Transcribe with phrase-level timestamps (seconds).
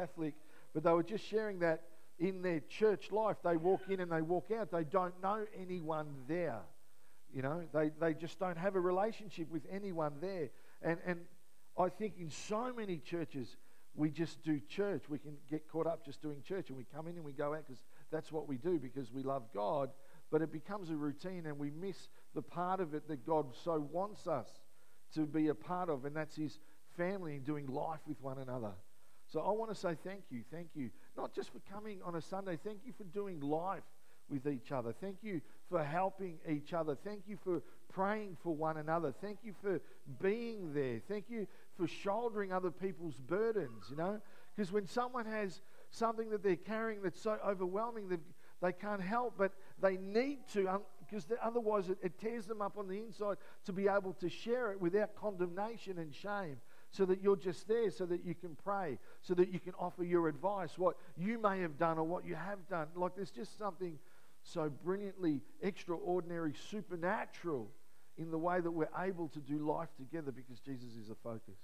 [0.00, 0.34] Catholic,
[0.72, 1.82] but they were just sharing that
[2.18, 3.36] in their church life.
[3.42, 4.70] They walk in and they walk out.
[4.70, 6.60] They don't know anyone there.
[7.32, 10.50] You know, they, they just don't have a relationship with anyone there.
[10.82, 11.20] And, and
[11.78, 13.56] I think in so many churches,
[13.94, 15.04] we just do church.
[15.08, 17.54] We can get caught up just doing church and we come in and we go
[17.54, 19.90] out because that's what we do because we love God.
[20.30, 23.86] But it becomes a routine and we miss the part of it that God so
[23.92, 24.48] wants us
[25.14, 26.58] to be a part of, and that's His
[26.96, 28.72] family and doing life with one another.
[29.32, 30.90] So I want to say thank you, thank you.
[31.16, 33.84] Not just for coming on a Sunday, thank you for doing life
[34.28, 34.92] with each other.
[34.92, 36.96] Thank you for helping each other.
[37.04, 39.14] Thank you for praying for one another.
[39.20, 39.80] Thank you for
[40.20, 41.00] being there.
[41.08, 41.46] Thank you
[41.76, 44.20] for shouldering other people's burdens, you know?
[44.54, 48.16] Because when someone has something that they're carrying that's so overwhelming, they,
[48.60, 52.88] they can't help, but they need to, because otherwise it, it tears them up on
[52.88, 56.56] the inside to be able to share it without condemnation and shame
[56.90, 60.04] so that you're just there, so that you can pray, so that you can offer
[60.04, 62.88] your advice, what you may have done or what you have done.
[62.94, 63.98] Like there's just something
[64.42, 67.68] so brilliantly extraordinary, supernatural
[68.18, 71.58] in the way that we're able to do life together because Jesus is the focus.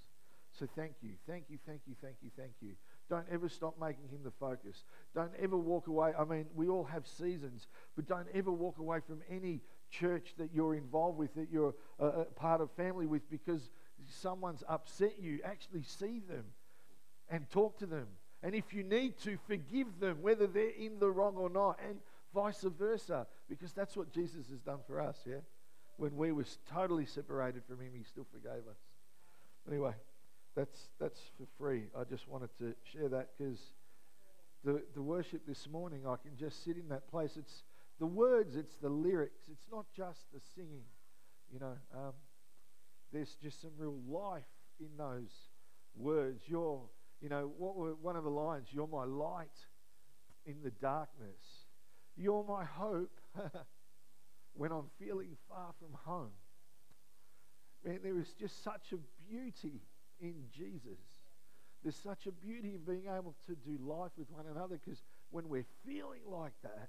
[0.58, 2.72] So thank you, thank you, thank you, thank you, thank you.
[3.10, 4.84] Don't ever stop making him the focus.
[5.14, 6.12] Don't ever walk away.
[6.18, 10.50] I mean, we all have seasons, but don't ever walk away from any church that
[10.54, 13.70] you're involved with, that you're a, a part of family with, because
[14.10, 15.40] someone's upset you.
[15.44, 16.44] Actually see them
[17.28, 18.06] and talk to them.
[18.42, 21.78] And if you need to, forgive them, whether they're in the wrong or not.
[21.86, 21.98] And
[22.34, 25.40] vice versa, because that's what Jesus has done for us, yeah?
[25.96, 28.76] When we were totally separated from him, he still forgave us.
[29.66, 29.94] Anyway,
[30.54, 31.84] that's, that's for free.
[31.98, 33.58] I just wanted to share that because
[34.62, 37.36] the, the worship this morning, I can just sit in that place.
[37.36, 37.62] It's
[37.98, 40.84] the words, it's the lyrics, it's not just the singing.
[41.52, 42.12] You know, um,
[43.16, 44.44] there's just some real life
[44.78, 45.30] in those
[45.96, 46.42] words.
[46.46, 46.82] You're,
[47.22, 48.68] you know, what were one of the lines?
[48.70, 49.48] You're my light
[50.44, 51.64] in the darkness.
[52.16, 53.18] You're my hope
[54.54, 56.32] when I'm feeling far from home.
[57.84, 58.98] Man, there is just such a
[59.30, 59.80] beauty
[60.20, 61.00] in Jesus.
[61.82, 65.48] There's such a beauty in being able to do life with one another because when
[65.48, 66.88] we're feeling like that,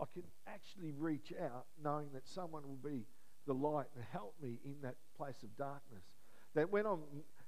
[0.00, 3.04] I can actually reach out knowing that someone will be
[3.48, 6.04] the light and help me in that place of darkness.
[6.54, 6.94] That when I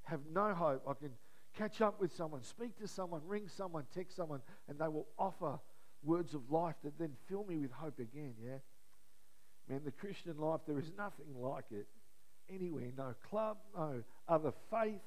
[0.04, 1.12] have no hope, I can
[1.56, 5.60] catch up with someone, speak to someone, ring someone, text someone, and they will offer
[6.02, 8.58] words of life that then fill me with hope again, yeah?
[9.68, 11.86] Man, the Christian life, there is nothing like it
[12.52, 12.90] anywhere.
[12.96, 15.00] No club, no other faith.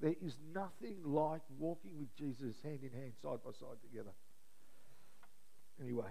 [0.00, 4.10] There is nothing like walking with Jesus hand in hand, side by side together.
[5.80, 6.10] Anyway,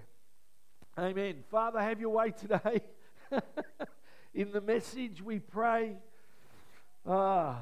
[0.97, 1.43] amen.
[1.51, 2.81] Father, have your way today.
[4.35, 5.96] in the message, we pray.
[7.07, 7.62] Ah,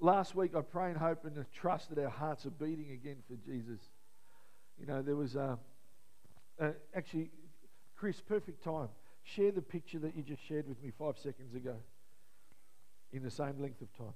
[0.00, 3.34] last week I pray and hope and trust that our hearts are beating again for
[3.44, 3.80] Jesus.
[4.78, 5.58] You know, there was a,
[6.60, 7.30] uh, actually,
[7.96, 8.88] Chris, perfect time.
[9.24, 11.74] Share the picture that you just shared with me five seconds ago
[13.12, 14.14] in the same length of time.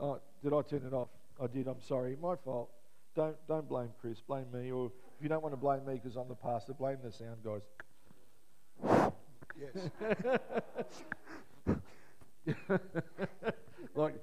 [0.00, 1.08] oh, did I turn it off?
[1.40, 1.66] I did.
[1.68, 2.16] I'm sorry.
[2.20, 2.70] My fault.
[3.14, 4.20] Don't don't blame Chris.
[4.20, 4.70] Blame me.
[4.70, 7.38] Or if you don't want to blame me because I'm the pastor, blame the sound
[7.44, 7.62] guys.
[9.60, 9.90] Yes.
[13.94, 14.14] like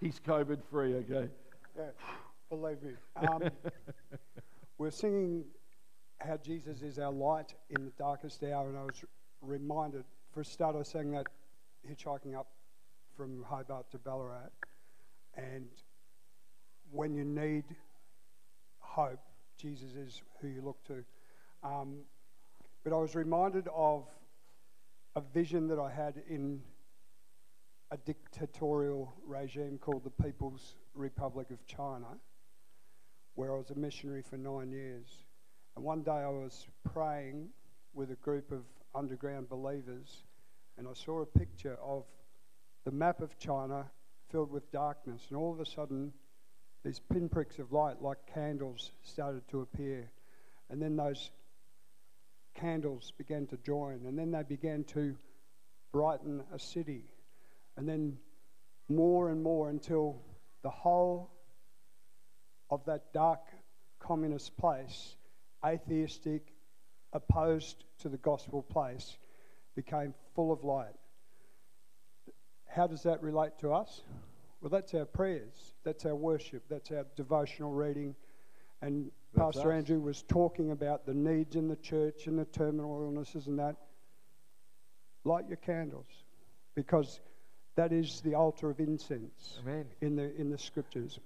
[0.00, 1.28] he's COVID free, okay?
[1.76, 1.84] Yeah,
[2.48, 2.92] believe me.
[3.16, 3.42] Um,
[4.78, 5.44] we're singing
[6.20, 9.04] how Jesus is our light in the darkest hour, and I was
[9.42, 11.26] reminded, for a start, I sang that
[11.88, 12.48] hitchhiking up
[13.16, 14.50] from Hobart to Ballarat,
[15.36, 15.66] and
[16.90, 17.64] when you need
[18.78, 19.20] hope,
[19.56, 21.04] Jesus is who you look to.
[21.62, 22.00] Um,
[22.84, 24.04] but I was reminded of
[25.16, 26.60] a vision that I had in
[27.90, 32.06] a dictatorial regime called the People's Republic of China,
[33.34, 35.06] where I was a missionary for nine years.
[35.76, 37.48] And one day I was praying
[37.94, 38.62] with a group of
[38.94, 40.24] underground believers,
[40.76, 42.04] and I saw a picture of
[42.84, 43.86] the map of China
[44.34, 46.12] filled with darkness, and all of a sudden,
[46.84, 50.10] these pinpricks of light, like candles, started to appear.
[50.68, 51.30] And then those
[52.56, 55.14] candles began to join, and then they began to
[55.92, 57.04] brighten a city,
[57.76, 58.16] and then
[58.88, 60.20] more and more until
[60.64, 61.30] the whole
[62.70, 63.38] of that dark
[64.00, 65.14] communist place,
[65.64, 66.42] atheistic,
[67.12, 69.16] opposed to the gospel place,
[69.76, 70.96] became full of light.
[72.74, 74.02] How does that relate to us?
[74.60, 78.14] Well, that's our prayers, that's our worship, that's our devotional reading,
[78.82, 79.76] And That's Pastor us.
[79.78, 83.76] Andrew was talking about the needs in the church and the terminal illnesses and that.
[85.24, 86.06] Light your candles
[86.74, 87.20] because
[87.76, 89.86] that is the altar of incense Amen.
[90.00, 91.20] in the, in the scriptures.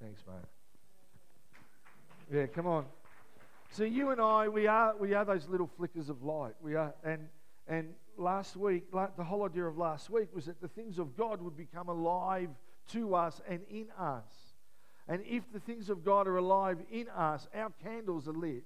[0.00, 0.36] Thanks, mate.
[2.32, 2.86] Yeah, come on.
[3.70, 6.54] So you and I, we are we are those little flickers of light.
[6.62, 7.28] We are, and
[7.68, 11.42] and last week, the whole idea of last week was that the things of God
[11.42, 12.50] would become alive
[12.92, 14.54] to us and in us.
[15.08, 18.64] And if the things of God are alive in us, our candles are lit.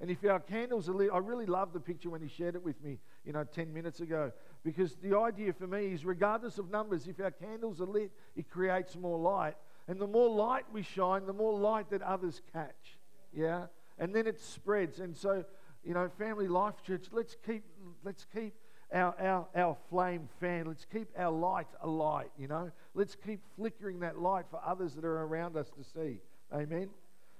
[0.00, 2.62] And if our candles are lit, I really love the picture when he shared it
[2.62, 4.32] with me, you know, 10 minutes ago.
[4.64, 8.48] Because the idea for me is, regardless of numbers, if our candles are lit, it
[8.48, 9.56] creates more light.
[9.88, 12.98] And the more light we shine, the more light that others catch.
[13.32, 13.66] Yeah?
[13.98, 15.00] And then it spreads.
[15.00, 15.44] And so,
[15.84, 17.64] you know, Family Life Church, let's keep,
[18.04, 18.54] let's keep
[18.92, 20.66] our, our, our flame fan.
[20.66, 22.70] Let's keep our light alight, you know.
[22.94, 26.20] Let's keep flickering that light for others that are around us to see.
[26.52, 26.88] Amen?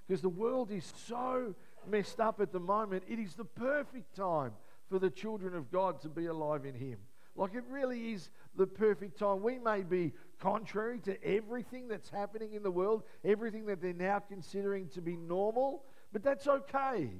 [0.06, 1.54] Because the world is so
[1.88, 4.52] messed up at the moment, it is the perfect time
[4.88, 6.98] for the children of God to be alive in Him.
[7.36, 9.42] Like it really is the perfect time.
[9.42, 14.18] We may be contrary to everything that's happening in the world, everything that they're now
[14.18, 17.10] considering to be normal, but that's okay.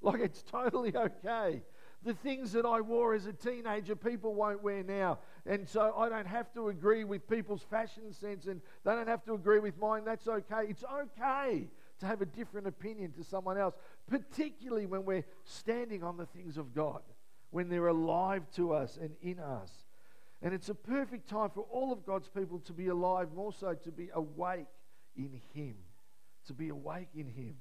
[0.00, 1.60] Like it's totally okay.
[2.04, 5.18] The things that I wore as a teenager, people won't wear now.
[5.46, 9.24] And so I don't have to agree with people's fashion sense and they don't have
[9.24, 10.04] to agree with mine.
[10.04, 10.66] That's okay.
[10.68, 11.68] It's okay
[12.00, 13.74] to have a different opinion to someone else,
[14.08, 17.02] particularly when we're standing on the things of God,
[17.50, 19.70] when they're alive to us and in us.
[20.40, 23.74] And it's a perfect time for all of God's people to be alive, more so
[23.74, 24.68] to be awake
[25.16, 25.74] in Him,
[26.46, 27.56] to be awake in Him,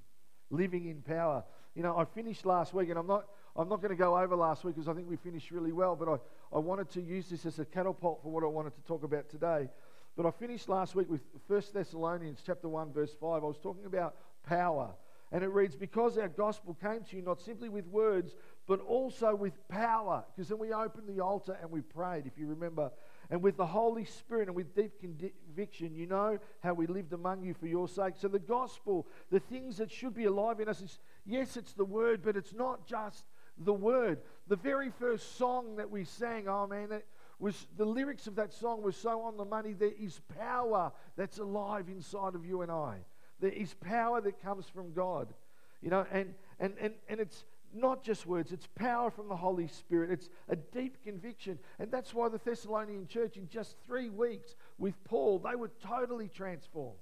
[0.52, 1.44] living in power.
[1.74, 3.26] You know, I finished last week, and I'm not,
[3.58, 5.96] I'm not going to go over last week because I think we finished really well,
[5.96, 8.82] but I, I wanted to use this as a catapult for what I wanted to
[8.84, 9.68] talk about today.
[10.16, 13.44] But I finished last week with 1 Thessalonians chapter 1, verse 5.
[13.44, 14.16] I was talking about
[14.48, 14.92] power.
[15.32, 18.36] And it reads, Because our gospel came to you not simply with words,
[18.68, 20.24] but also with power.
[20.36, 22.92] Because then we opened the altar and we prayed, if you remember.
[23.30, 27.44] And with the Holy Spirit and with deep conviction, you know how we lived among
[27.44, 28.14] you for your sake.
[28.18, 31.86] So the gospel, the things that should be alive in us, is yes, it's the
[31.86, 33.26] word, but it's not just
[33.60, 34.20] the word.
[34.48, 37.06] The very first song that we sang, oh man, that
[37.40, 39.74] was the lyrics of that song were so on the money.
[39.74, 42.98] There is power that's alive inside of you and I.
[43.40, 45.34] There is power that comes from God.
[45.82, 49.68] You know, and and and, and it's not just words, it's power from the Holy
[49.68, 50.10] Spirit.
[50.10, 51.60] It's a deep conviction.
[51.80, 56.30] And that's why the Thessalonian church, in just three weeks with Paul, they were totally
[56.30, 56.98] transformed.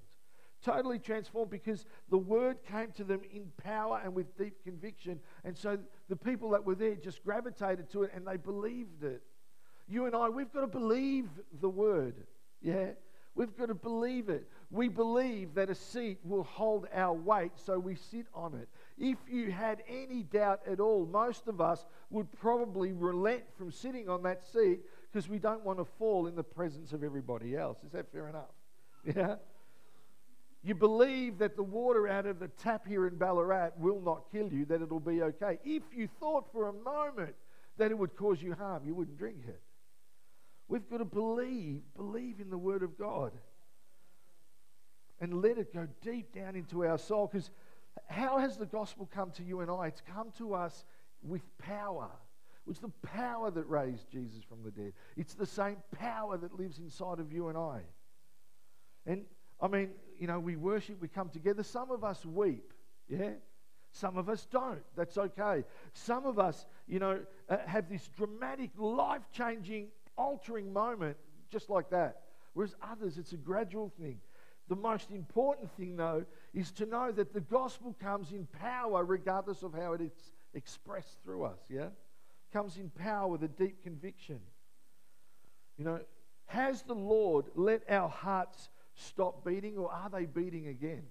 [0.66, 5.20] Totally transformed because the word came to them in power and with deep conviction.
[5.44, 5.78] And so
[6.08, 9.22] the people that were there just gravitated to it and they believed it.
[9.86, 11.28] You and I, we've got to believe
[11.60, 12.16] the word.
[12.60, 12.88] Yeah?
[13.36, 14.48] We've got to believe it.
[14.72, 18.68] We believe that a seat will hold our weight, so we sit on it.
[18.98, 24.08] If you had any doubt at all, most of us would probably relent from sitting
[24.08, 24.80] on that seat
[25.12, 27.84] because we don't want to fall in the presence of everybody else.
[27.86, 28.50] Is that fair enough?
[29.14, 29.36] Yeah?
[30.66, 34.52] You believe that the water out of the tap here in Ballarat will not kill
[34.52, 35.60] you, that it'll be okay.
[35.64, 37.36] If you thought for a moment
[37.78, 39.62] that it would cause you harm, you wouldn't drink it.
[40.66, 43.30] We've got to believe, believe in the Word of God
[45.20, 47.28] and let it go deep down into our soul.
[47.30, 47.52] Because
[48.08, 49.86] how has the gospel come to you and I?
[49.86, 50.84] It's come to us
[51.22, 52.10] with power.
[52.68, 54.94] It's the power that raised Jesus from the dead.
[55.16, 57.82] It's the same power that lives inside of you and I.
[59.06, 59.26] And
[59.60, 61.62] I mean, you know, we worship, we come together.
[61.62, 62.72] Some of us weep,
[63.08, 63.32] yeah?
[63.92, 64.82] Some of us don't.
[64.96, 65.64] That's okay.
[65.92, 71.16] Some of us, you know, uh, have this dramatic, life changing, altering moment
[71.50, 72.22] just like that.
[72.54, 74.18] Whereas others, it's a gradual thing.
[74.68, 79.62] The most important thing, though, is to know that the gospel comes in power regardless
[79.62, 80.12] of how it is
[80.54, 81.88] expressed through us, yeah?
[82.52, 84.40] Comes in power with a deep conviction.
[85.78, 86.00] You know,
[86.46, 91.04] has the Lord let our hearts stop beating or are they beating again?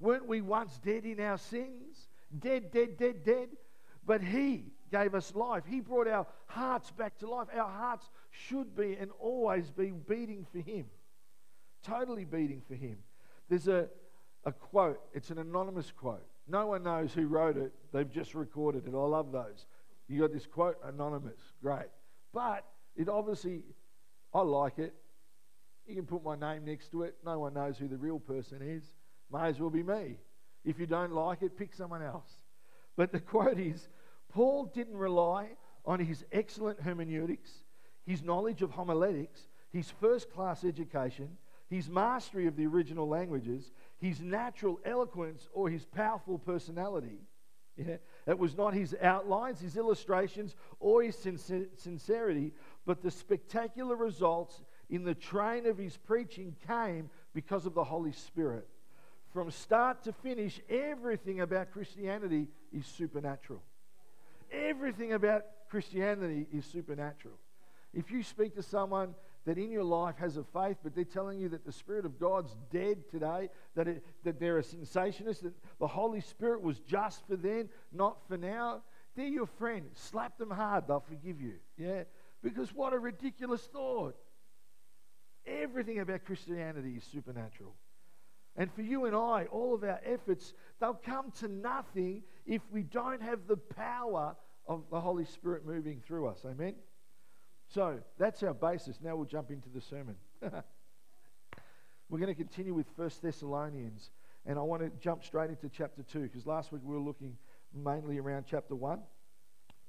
[0.00, 2.08] Weren't we once dead in our sins?
[2.38, 3.48] Dead, dead, dead, dead?
[4.04, 5.64] But He gave us life.
[5.66, 7.48] He brought our hearts back to life.
[7.54, 10.86] Our hearts should be and always be beating for Him
[11.86, 12.98] totally beating for him.
[13.48, 13.88] There's a,
[14.44, 16.26] a quote, it's an anonymous quote.
[16.48, 18.94] No one knows who wrote it, they've just recorded it.
[18.94, 19.66] I love those.
[20.08, 21.86] You got this quote, anonymous, great.
[22.32, 22.64] But
[22.96, 23.62] it obviously,
[24.34, 24.94] I like it.
[25.86, 27.16] You can put my name next to it.
[27.24, 28.82] No one knows who the real person is.
[29.32, 30.16] May as well be me.
[30.64, 32.30] If you don't like it, pick someone else.
[32.96, 33.88] But the quote is
[34.28, 35.50] Paul didn't rely
[35.84, 37.50] on his excellent hermeneutics,
[38.04, 41.36] his knowledge of homiletics, his first class education,
[41.68, 47.20] his mastery of the original languages, his natural eloquence, or his powerful personality.
[47.76, 47.96] Yeah?
[48.26, 51.16] It was not his outlines, his illustrations, or his
[51.76, 52.54] sincerity,
[52.86, 58.12] but the spectacular results in the train of his preaching came because of the Holy
[58.12, 58.66] Spirit.
[59.32, 63.62] From start to finish, everything about Christianity is supernatural.
[64.50, 67.34] Everything about Christianity is supernatural.
[67.92, 69.14] If you speak to someone
[69.44, 72.18] that in your life has a faith, but they're telling you that the Spirit of
[72.18, 77.26] God's dead today, that, it, that they're a cessationist, that the Holy Spirit was just
[77.26, 78.82] for then, not for now,
[79.16, 79.86] they're your friend.
[79.94, 81.54] Slap them hard, they'll forgive you.
[81.78, 82.02] Yeah?
[82.42, 84.16] Because what a ridiculous thought.
[85.46, 87.74] Everything about Christianity is supernatural.
[88.56, 92.82] And for you and I, all of our efforts, they'll come to nothing if we
[92.82, 94.34] don't have the power
[94.66, 96.38] of the Holy Spirit moving through us.
[96.44, 96.74] Amen?
[97.68, 98.98] So that's our basis.
[99.02, 100.16] Now we'll jump into the sermon.
[102.08, 104.10] We're going to continue with First Thessalonians.
[104.46, 107.36] And I want to jump straight into chapter 2 because last week we were looking
[107.74, 109.00] mainly around chapter 1.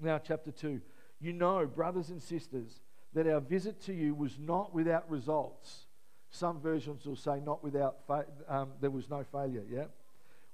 [0.02, 0.82] Now, chapter 2.
[1.20, 2.82] You know, brothers and sisters,
[3.14, 5.86] that our visit to you was not without results.
[6.30, 9.86] Some versions will say not without, fa- um, there was no failure, yeah?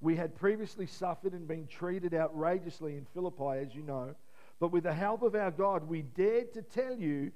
[0.01, 4.15] We had previously suffered and been treated outrageously in Philippi, as you know.
[4.59, 7.31] But with the help of our God, we dared to tell you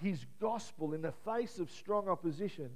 [0.00, 2.70] his gospel in the face of strong opposition.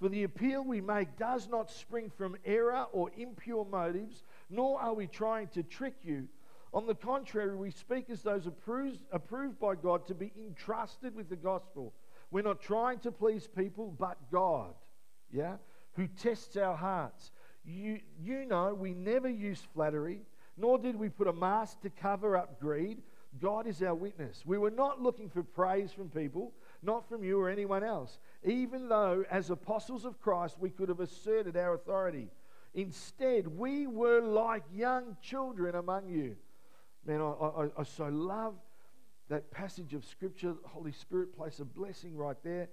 [0.00, 4.94] For the appeal we make does not spring from error or impure motives, nor are
[4.94, 6.26] we trying to trick you.
[6.72, 11.28] On the contrary, we speak as those approved, approved by God to be entrusted with
[11.28, 11.92] the gospel.
[12.30, 14.74] We're not trying to please people, but God,
[15.32, 15.56] yeah,
[15.94, 17.32] who tests our hearts.
[17.64, 20.22] You, you know, we never used flattery,
[20.56, 22.98] nor did we put a mask to cover up greed.
[23.40, 24.42] God is our witness.
[24.46, 28.88] We were not looking for praise from people, not from you or anyone else, even
[28.88, 32.28] though, as apostles of Christ, we could have asserted our authority.
[32.74, 36.36] Instead, we were like young children among you.
[37.06, 38.54] Man, I, I, I so love
[39.28, 40.54] that passage of Scripture.
[40.62, 42.68] The Holy Spirit place a blessing right there.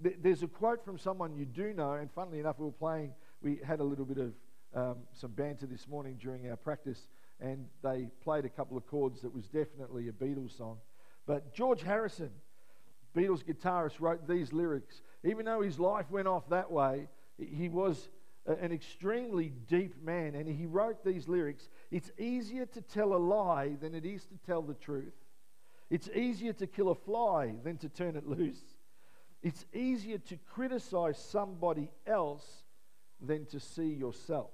[0.00, 3.58] There's a quote from someone you do know, and funnily enough, we were playing, we
[3.64, 4.32] had a little bit of
[4.74, 7.08] um, some banter this morning during our practice
[7.40, 10.78] and they played a couple of chords that was definitely a Beatles song.
[11.26, 12.30] But George Harrison,
[13.14, 15.02] Beatles guitarist, wrote these lyrics.
[15.24, 17.08] Even though his life went off that way,
[17.38, 18.08] he was
[18.46, 21.68] an extremely deep man, and he wrote these lyrics.
[21.90, 25.14] It's easier to tell a lie than it is to tell the truth.
[25.90, 28.60] It's easier to kill a fly than to turn it loose.
[29.42, 32.46] It's easier to criticize somebody else
[33.20, 34.50] than to see yourself.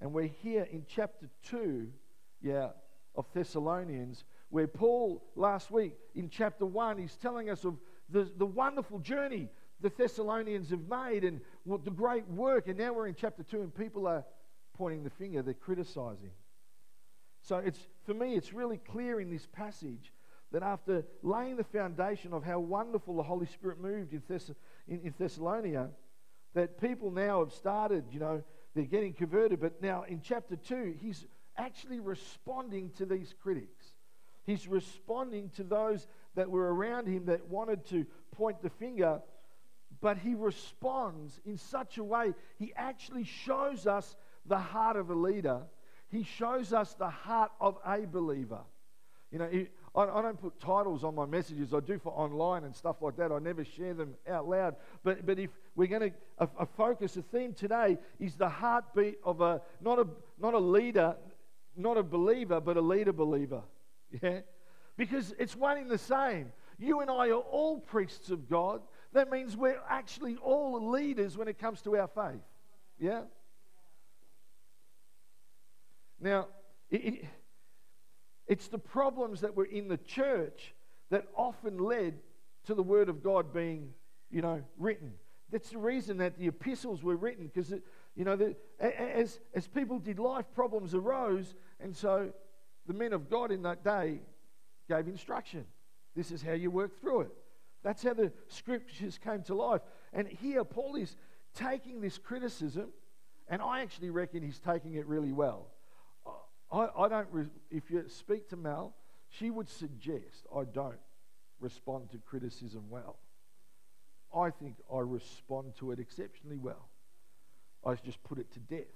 [0.00, 1.88] And we're here in chapter 2,
[2.42, 2.70] yeah,
[3.14, 7.78] of Thessalonians, where Paul, last week in chapter 1, he's telling us of
[8.10, 9.48] the, the wonderful journey
[9.80, 12.68] the Thessalonians have made and what the great work.
[12.68, 14.24] And now we're in chapter 2, and people are
[14.74, 16.32] pointing the finger, they're criticizing.
[17.42, 20.12] So it's, for me, it's really clear in this passage
[20.52, 24.52] that after laying the foundation of how wonderful the Holy Spirit moved in, Thess-
[24.88, 25.90] in, in Thessalonica,
[26.54, 28.42] that people now have started, you know,
[28.74, 29.60] they're getting converted.
[29.60, 31.26] But now in chapter 2, he's
[31.56, 33.86] actually responding to these critics.
[34.44, 39.20] He's responding to those that were around him that wanted to point the finger,
[40.00, 44.16] but he responds in such a way, he actually shows us
[44.46, 45.62] the heart of a leader.
[46.08, 48.60] He shows us the heart of a believer.
[49.30, 49.50] You know,
[49.96, 51.74] I, I don't put titles on my messages.
[51.74, 53.32] I do for online and stuff like that.
[53.32, 54.76] I never share them out loud.
[55.02, 59.18] But, but if we're going to a, a focus, a theme today is the heartbeat
[59.24, 60.06] of a not a
[60.38, 61.16] not a leader,
[61.76, 63.62] not a believer, but a leader believer.
[64.22, 64.42] Yeah,
[64.96, 66.52] because it's one in the same.
[66.78, 68.80] You and I are all priests of God.
[69.12, 72.40] That means we're actually all leaders when it comes to our faith.
[73.00, 73.22] Yeah.
[76.24, 76.48] Now,
[76.90, 77.24] it, it,
[78.46, 80.74] it's the problems that were in the church
[81.10, 82.14] that often led
[82.64, 83.90] to the Word of God being,
[84.30, 85.12] you know, written.
[85.52, 87.74] That's the reason that the epistles were written, because,
[88.16, 92.32] you know, the, as, as people did life, problems arose, and so
[92.86, 94.20] the men of God in that day
[94.88, 95.66] gave instruction.
[96.16, 97.32] This is how you work through it.
[97.82, 99.82] That's how the scriptures came to life.
[100.14, 101.16] And here, Paul is
[101.54, 102.88] taking this criticism,
[103.46, 105.66] and I actually reckon he's taking it really well.
[106.74, 108.94] I, I don't, re- if you speak to Mel,
[109.28, 110.98] she would suggest I don't
[111.60, 113.16] respond to criticism well.
[114.34, 116.88] I think I respond to it exceptionally well.
[117.86, 118.92] I just put it to death,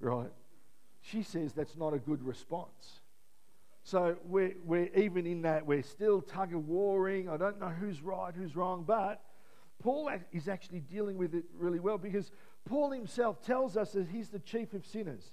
[0.00, 0.30] right?
[1.00, 3.00] She says that's not a good response.
[3.82, 7.28] So we're, we're even in that, we're still tug of warring.
[7.28, 9.22] I don't know who's right, who's wrong, but
[9.82, 12.30] Paul is actually dealing with it really well because
[12.68, 15.30] Paul himself tells us that he's the chief of sinners.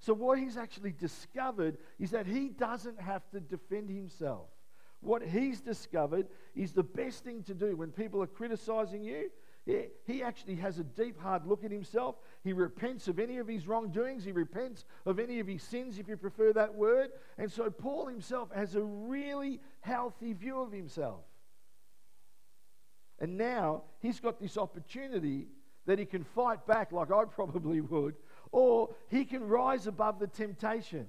[0.00, 4.48] So, what he's actually discovered is that he doesn't have to defend himself.
[5.00, 9.30] What he's discovered is the best thing to do when people are criticizing you.
[10.06, 12.16] He actually has a deep, hard look at himself.
[12.42, 14.24] He repents of any of his wrongdoings.
[14.24, 17.10] He repents of any of his sins, if you prefer that word.
[17.36, 21.20] And so, Paul himself has a really healthy view of himself.
[23.18, 25.48] And now he's got this opportunity
[25.86, 28.14] that he can fight back like I probably would,
[28.52, 31.06] or he can rise above the temptation.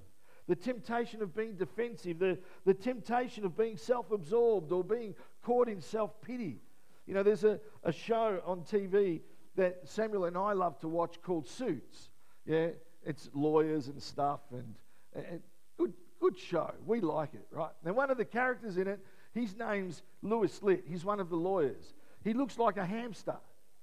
[0.48, 5.68] The temptation of being defensive, the, the temptation of being self absorbed or being caught
[5.68, 6.60] in self pity.
[7.06, 9.20] You know, there's a, a show on TV
[9.56, 12.10] that Samuel and I love to watch called Suits.
[12.44, 12.68] Yeah,
[13.04, 14.74] it's lawyers and stuff, and,
[15.14, 15.40] and
[15.78, 16.72] good, good show.
[16.86, 17.72] We like it, right?
[17.84, 19.00] Now, one of the characters in it,
[19.34, 20.84] his name's Louis Litt.
[20.86, 21.94] He's one of the lawyers.
[22.24, 23.36] He looks like a hamster.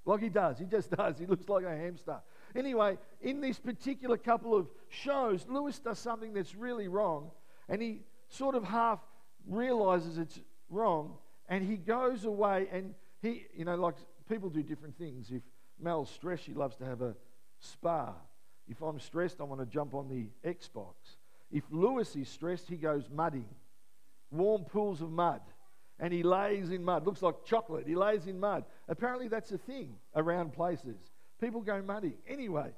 [0.06, 0.58] Like he does.
[0.58, 1.18] He just does.
[1.20, 2.20] He looks like a hamster.
[2.56, 7.32] Anyway, in this particular couple of shows, Louis does something that's really wrong,
[7.68, 9.00] and he sort of half
[9.48, 10.40] realizes it's
[10.70, 13.96] wrong, and he goes away and he, you know, like
[14.28, 15.32] people do different things.
[15.32, 15.42] If
[15.80, 17.16] Mel's stressed, she loves to have a
[17.60, 18.14] spa.
[18.68, 20.94] If I'm stressed, I want to jump on the Xbox.
[21.52, 23.48] If Louis is stressed, he goes mudding,
[24.32, 25.42] warm pools of mud
[26.00, 27.06] and he lays in mud.
[27.06, 27.86] Looks like chocolate.
[27.86, 28.64] He lays in mud.
[28.88, 30.98] Apparently, that's a thing around places.
[31.40, 32.14] People go muddy.
[32.28, 32.72] Anyway,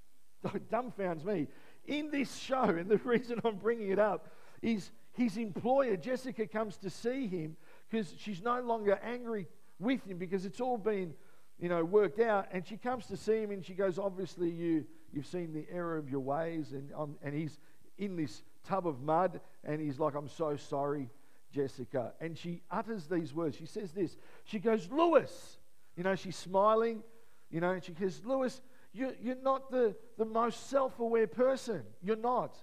[0.72, 1.48] dumbfounds me.
[1.86, 4.28] In this show, and the reason I'm bringing it up
[4.62, 7.56] is his employer, Jessica, comes to see him
[7.88, 9.46] because she's no longer angry
[9.78, 11.14] with him because it's all been,
[11.58, 12.48] you know, worked out.
[12.52, 15.96] And she comes to see him and she goes, obviously, you, you've seen the error
[15.96, 16.72] of your ways.
[16.72, 17.58] And, um, and he's
[17.98, 21.10] in this tub of mud and he's like, I'm so sorry.
[21.50, 22.12] Jessica.
[22.20, 23.56] And she utters these words.
[23.56, 24.16] She says this.
[24.44, 25.58] She goes, Louis.
[25.96, 27.02] You know, she's smiling.
[27.50, 28.60] You know, and she goes, Louis,
[28.92, 31.82] you, you're not the, the most self aware person.
[32.02, 32.56] You're not.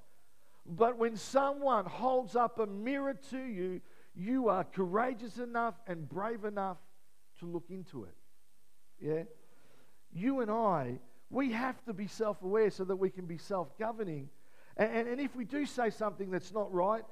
[0.65, 3.81] But when someone holds up a mirror to you,
[4.15, 6.77] you are courageous enough and brave enough
[7.39, 8.15] to look into it.
[8.99, 9.23] Yeah?
[10.13, 13.77] You and I, we have to be self aware so that we can be self
[13.77, 14.29] governing.
[14.77, 17.03] And, and, and if we do say something that's not right,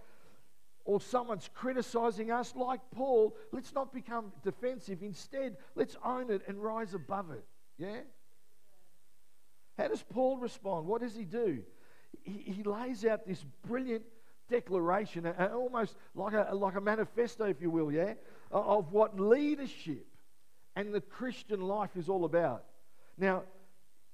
[0.85, 5.01] or someone's criticizing us, like Paul, let's not become defensive.
[5.01, 7.45] Instead, let's own it and rise above it.
[7.77, 7.99] Yeah?
[9.77, 10.87] How does Paul respond?
[10.87, 11.63] What does he do?
[12.23, 14.03] He, he lays out this brilliant
[14.49, 18.13] declaration, almost like a, like a manifesto, if you will, yeah,
[18.51, 20.05] of what leadership
[20.75, 22.65] and the Christian life is all about.
[23.17, 23.43] Now,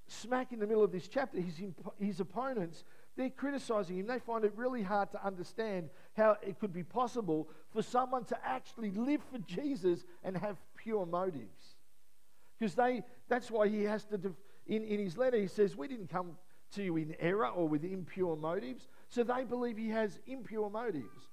[0.08, 1.56] smack in the middle of this chapter, his,
[2.00, 2.84] his opponents
[3.20, 4.08] they're criticizing him.
[4.08, 8.38] They find it really hard to understand how it could be possible for someone to
[8.46, 11.76] actually live for Jesus and have pure motives.
[12.60, 14.34] Because they, that's why he has to, def-
[14.68, 16.32] in, in his letter, he says, We didn't come
[16.76, 18.88] to you in error or with impure motives.
[19.08, 21.30] So they believe he has impure motives.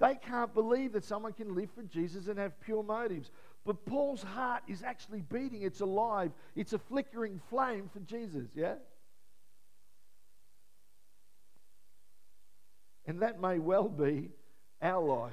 [0.00, 3.30] They can't believe that someone can live for Jesus and have pure motives.
[3.64, 8.74] But Paul's heart is actually beating, it's alive, it's a flickering flame for Jesus, yeah?
[13.06, 14.30] And that may well be
[14.80, 15.32] our life.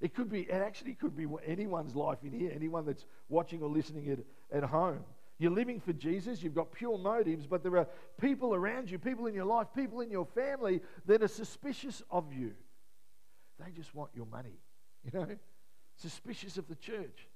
[0.00, 3.68] It could be, it actually could be anyone's life in here, anyone that's watching or
[3.68, 4.18] listening at,
[4.52, 5.04] at home.
[5.38, 7.88] You're living for Jesus, you've got pure motives, but there are
[8.20, 12.32] people around you, people in your life, people in your family that are suspicious of
[12.32, 12.52] you.
[13.58, 14.60] They just want your money,
[15.04, 15.28] you know?
[15.96, 17.28] Suspicious of the church.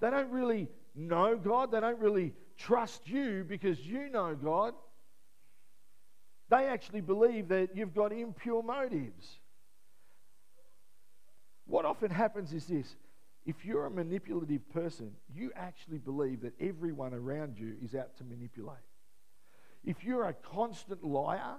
[0.00, 4.74] They don't really know God, they don't really trust you because you know God.
[6.50, 9.38] They actually believe that you've got impure motives.
[11.66, 12.96] What often happens is this
[13.48, 18.24] if you're a manipulative person, you actually believe that everyone around you is out to
[18.24, 18.76] manipulate.
[19.86, 21.56] If you're a constant liar,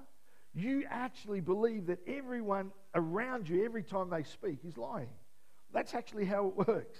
[0.53, 5.09] you actually believe that everyone around you, every time they speak, is lying.
[5.73, 6.99] That's actually how it works.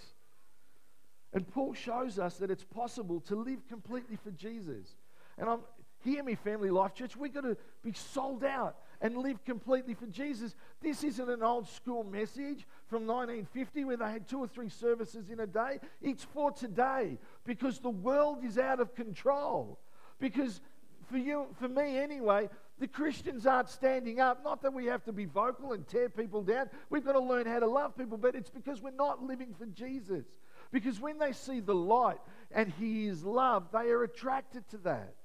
[1.34, 4.96] And Paul shows us that it's possible to live completely for Jesus.
[5.38, 5.60] And I'm,
[6.04, 7.16] Hear me, Family Life Church.
[7.16, 10.56] We've got to be sold out and live completely for Jesus.
[10.82, 15.30] This isn't an old school message from 1950 where they had two or three services
[15.30, 15.80] in a day.
[16.02, 19.80] It's for today because the world is out of control.
[20.20, 20.62] Because
[21.10, 24.44] for you, for me anyway, the Christians aren't standing up.
[24.44, 26.70] Not that we have to be vocal and tear people down.
[26.90, 29.66] We've got to learn how to love people, but it's because we're not living for
[29.66, 30.26] Jesus.
[30.72, 32.20] Because when they see the light
[32.52, 35.16] and He is love, they are attracted to that.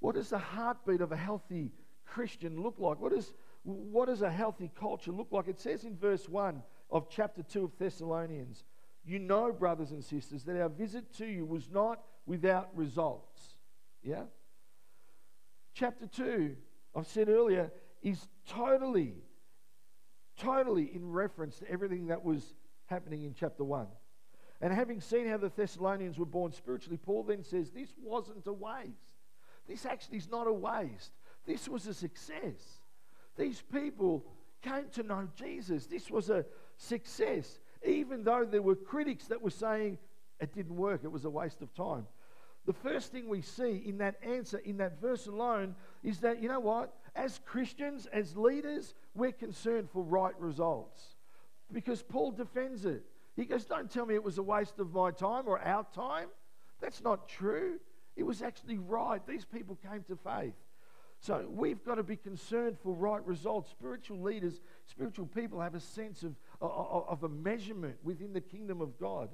[0.00, 1.72] What does the heartbeat of a healthy
[2.04, 3.00] Christian look like?
[3.00, 3.32] What, is,
[3.62, 5.46] what does a healthy culture look like?
[5.46, 8.64] It says in verse 1 of chapter 2 of Thessalonians,
[9.04, 13.54] you know, brothers and sisters, that our visit to you was not without results.
[14.02, 14.24] Yeah?
[15.74, 16.56] Chapter 2,
[16.96, 17.70] I've said earlier,
[18.02, 19.14] is totally,
[20.36, 22.54] totally in reference to everything that was
[22.86, 23.86] happening in chapter 1.
[24.62, 28.52] And having seen how the Thessalonians were born spiritually, Paul then says, This wasn't a
[28.52, 29.09] waste.
[29.70, 31.12] This actually is not a waste.
[31.46, 32.80] This was a success.
[33.38, 34.24] These people
[34.62, 35.86] came to know Jesus.
[35.86, 36.44] This was a
[36.76, 39.96] success, even though there were critics that were saying
[40.40, 42.04] it didn't work, it was a waste of time.
[42.66, 46.48] The first thing we see in that answer, in that verse alone, is that, you
[46.48, 46.92] know what?
[47.14, 51.14] As Christians, as leaders, we're concerned for right results
[51.72, 53.04] because Paul defends it.
[53.36, 56.26] He goes, Don't tell me it was a waste of my time or our time.
[56.80, 57.78] That's not true.
[58.16, 59.24] It was actually right.
[59.26, 60.54] These people came to faith.
[61.20, 63.70] So we've got to be concerned for right results.
[63.70, 68.98] Spiritual leaders, spiritual people have a sense of, of, a measurement within the kingdom of
[68.98, 69.28] God.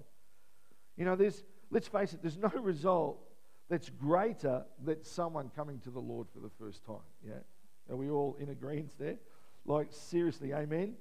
[0.97, 3.21] You know, there's, let's face it, there's no result
[3.69, 6.97] that's greater than someone coming to the Lord for the first time.
[7.25, 7.35] Yeah?
[7.89, 9.17] Are we all in agreement there?
[9.65, 10.95] Like, seriously, amen?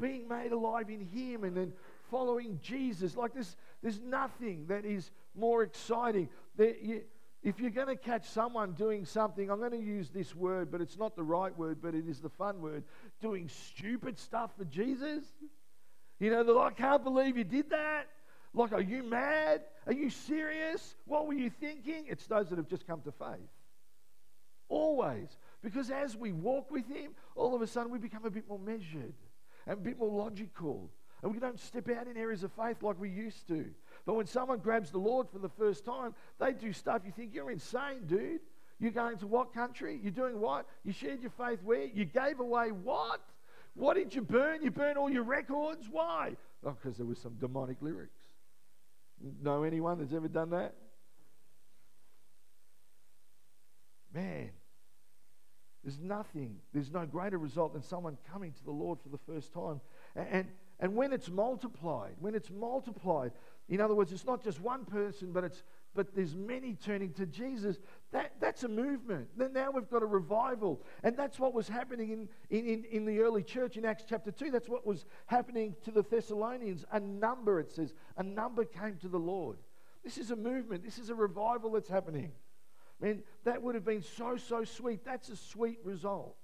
[0.00, 1.72] Being made alive in Him and then
[2.10, 3.16] following Jesus.
[3.16, 6.28] Like, this, there's nothing that is more exciting.
[6.58, 7.02] You,
[7.42, 10.80] if you're going to catch someone doing something, I'm going to use this word, but
[10.80, 12.84] it's not the right word, but it is the fun word,
[13.20, 15.24] doing stupid stuff for Jesus.
[16.18, 18.06] You know, like, I can't believe you did that.
[18.54, 19.62] Like, are you mad?
[19.86, 20.96] Are you serious?
[21.04, 22.06] What were you thinking?
[22.08, 23.50] It's those that have just come to faith.
[24.68, 25.28] Always.
[25.62, 28.58] Because as we walk with Him, all of a sudden we become a bit more
[28.58, 29.14] measured
[29.66, 30.90] and a bit more logical.
[31.22, 33.64] And we don't step out in areas of faith like we used to.
[34.04, 37.34] But when someone grabs the Lord for the first time, they do stuff you think
[37.34, 38.40] you're insane, dude.
[38.78, 39.98] You're going to what country?
[40.02, 40.66] You're doing what?
[40.84, 41.84] You shared your faith where?
[41.84, 43.22] You gave away what?
[43.74, 44.62] What did you burn?
[44.62, 45.88] You burned all your records?
[45.90, 46.36] Why?
[46.64, 48.20] Oh, because there was some demonic lyrics.
[49.42, 50.74] Know anyone that's ever done that?
[54.14, 54.50] Man,
[55.84, 59.52] there's nothing, there's no greater result than someone coming to the Lord for the first
[59.52, 59.80] time.
[60.14, 60.46] And, and,
[60.78, 63.32] and when it's multiplied, when it's multiplied,
[63.68, 65.62] in other words, it's not just one person, but it's
[65.96, 67.78] but there's many turning to Jesus.
[68.12, 69.28] That, that's a movement.
[69.36, 70.82] Then now we've got a revival.
[71.02, 74.50] And that's what was happening in, in, in the early church in Acts chapter 2.
[74.50, 76.84] That's what was happening to the Thessalonians.
[76.92, 79.56] A number, it says, a number came to the Lord.
[80.04, 80.84] This is a movement.
[80.84, 82.32] This is a revival that's happening.
[83.00, 85.04] Man, that would have been so, so sweet.
[85.04, 86.36] That's a sweet result.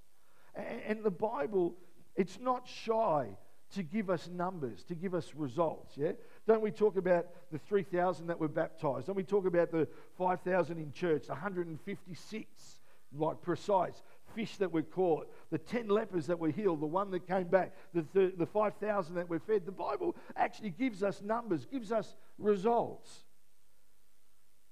[0.55, 1.77] And, and the Bible,
[2.16, 3.37] it's not shy
[3.73, 5.97] to give us numbers, to give us results.
[5.97, 6.13] Yeah?
[6.47, 9.07] Don't we talk about the 3,000 that were baptized?
[9.07, 12.81] Don't we talk about the 5,000 in church, the 156,
[13.15, 14.03] like precise,
[14.35, 17.75] fish that were caught, the 10 lepers that were healed, the one that came back,
[17.95, 19.65] the, the, the 5,000 that were fed?
[19.67, 23.25] The Bible actually gives us numbers, gives us results.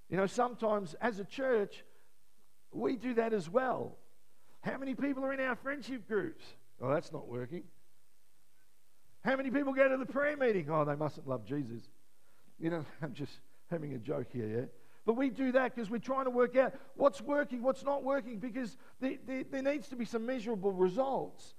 [0.09, 1.85] You know, sometimes as a church,
[2.73, 3.97] we do that as well.
[4.61, 6.45] How many people are in our friendship groups?
[6.83, 7.63] Oh, that's not working.
[9.24, 10.68] How many people go to the prayer meeting?
[10.70, 11.83] Oh, they mustn't love Jesus.
[12.59, 13.33] You know, I'm just
[13.70, 14.64] having a joke here, yeah?
[15.06, 18.38] But we do that because we're trying to work out what's working, what's not working,
[18.38, 21.54] because there, there, there, needs to be some measurable results,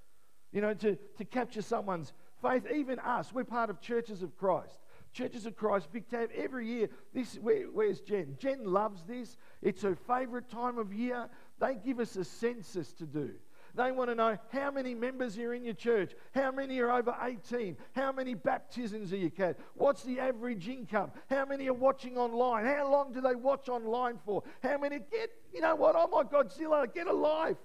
[0.52, 2.66] you know, to, to capture someone's faith.
[2.72, 4.80] Even us, we're part of churches of Christ.
[5.14, 6.90] Churches of Christ, Big Tab, every year.
[7.14, 8.38] This, where, where's Jen?
[8.40, 9.36] Jen loves this.
[9.62, 11.28] It's her favourite time of year.
[11.60, 13.32] They give us a census to do.
[13.76, 17.16] They want to know how many members are in your church, how many are over
[17.22, 22.18] 18, how many baptisms are you had, what's the average income, how many are watching
[22.18, 26.08] online, how long do they watch online for, how many get, you know what, oh
[26.08, 27.58] my Godzilla, get a life.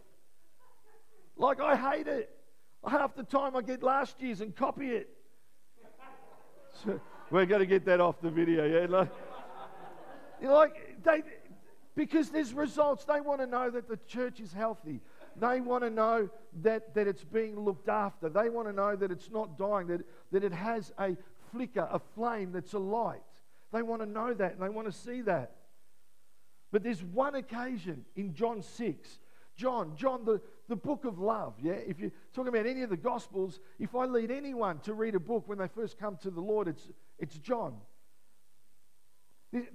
[1.37, 2.31] Like I hate it.
[2.87, 5.09] Half the time I get last year's and copy it.
[6.85, 8.87] So we're going to get that off the video, yeah?
[8.89, 9.09] Like,
[10.41, 11.23] you know, like they,
[11.95, 13.05] because there's results.
[13.05, 15.01] They want to know that the church is healthy.
[15.39, 16.29] They want to know
[16.63, 18.29] that, that it's being looked after.
[18.29, 20.01] They want to know that it's not dying, that,
[20.33, 21.17] that it has a
[21.53, 23.21] flicker, a flame that's a light.
[23.73, 25.53] They want to know that and they want to see that.
[26.73, 29.19] But there's one occasion in John 6.
[29.57, 31.73] John, John, the, the book of love, yeah?
[31.73, 35.21] If you're talking about any of the Gospels, if I lead anyone to read a
[35.21, 37.75] book when they first come to the Lord, it's, it's John.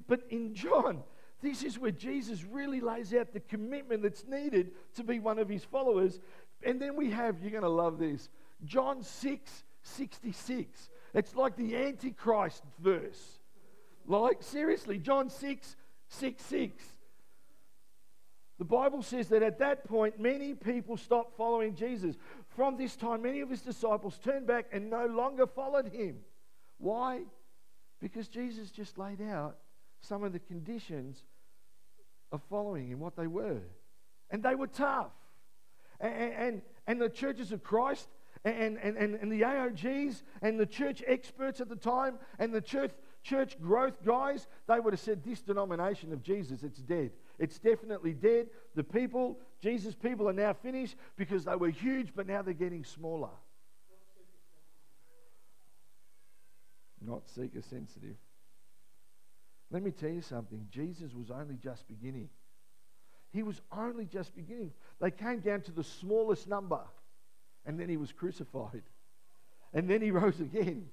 [0.07, 1.03] But in John,
[1.41, 5.49] this is where Jesus really lays out the commitment that's needed to be one of
[5.49, 6.19] his followers.
[6.63, 8.29] And then we have, you're going to love this,
[8.63, 10.89] John 6 66.
[11.13, 13.39] It's like the Antichrist verse.
[14.05, 15.75] Like, seriously, John 6
[16.07, 16.83] 6 6.
[18.59, 22.15] The Bible says that at that point, many people stopped following Jesus.
[22.49, 26.17] From this time, many of his disciples turned back and no longer followed him.
[26.77, 27.21] Why?
[27.99, 29.57] Because Jesus just laid out
[30.01, 31.23] some of the conditions
[32.31, 33.61] of following him, what they were.
[34.29, 35.11] And they were tough.
[35.99, 38.07] And, and, and the churches of Christ
[38.43, 42.61] and, and, and, and the AOGs and the church experts at the time and the
[42.61, 42.91] church,
[43.23, 47.11] church growth guys, they would have said, This denomination of Jesus, it's dead.
[47.37, 48.47] It's definitely dead.
[48.75, 52.83] The people, Jesus' people, are now finished because they were huge, but now they're getting
[52.83, 53.29] smaller.
[57.03, 58.15] Not seeker sensitive.
[59.71, 60.67] Let me tell you something.
[60.69, 62.29] Jesus was only just beginning.
[63.31, 64.71] He was only just beginning.
[64.99, 66.81] They came down to the smallest number,
[67.65, 68.83] and then he was crucified.
[69.73, 70.87] And then he rose again.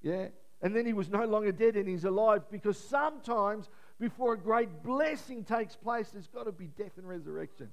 [0.00, 0.28] Yeah?
[0.62, 4.82] And then he was no longer dead and he's alive because sometimes before a great
[4.82, 7.70] blessing takes place, there's got to be death and resurrection.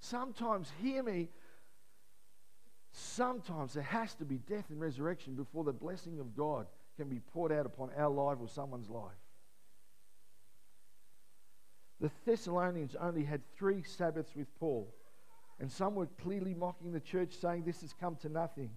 [0.00, 1.28] Sometimes, hear me,
[2.92, 6.66] sometimes there has to be death and resurrection before the blessing of God
[6.96, 9.12] can be poured out upon our life or someone's life.
[12.00, 14.92] The Thessalonians only had three Sabbaths with Paul,
[15.58, 18.70] and some were clearly mocking the church, saying this has come to nothing.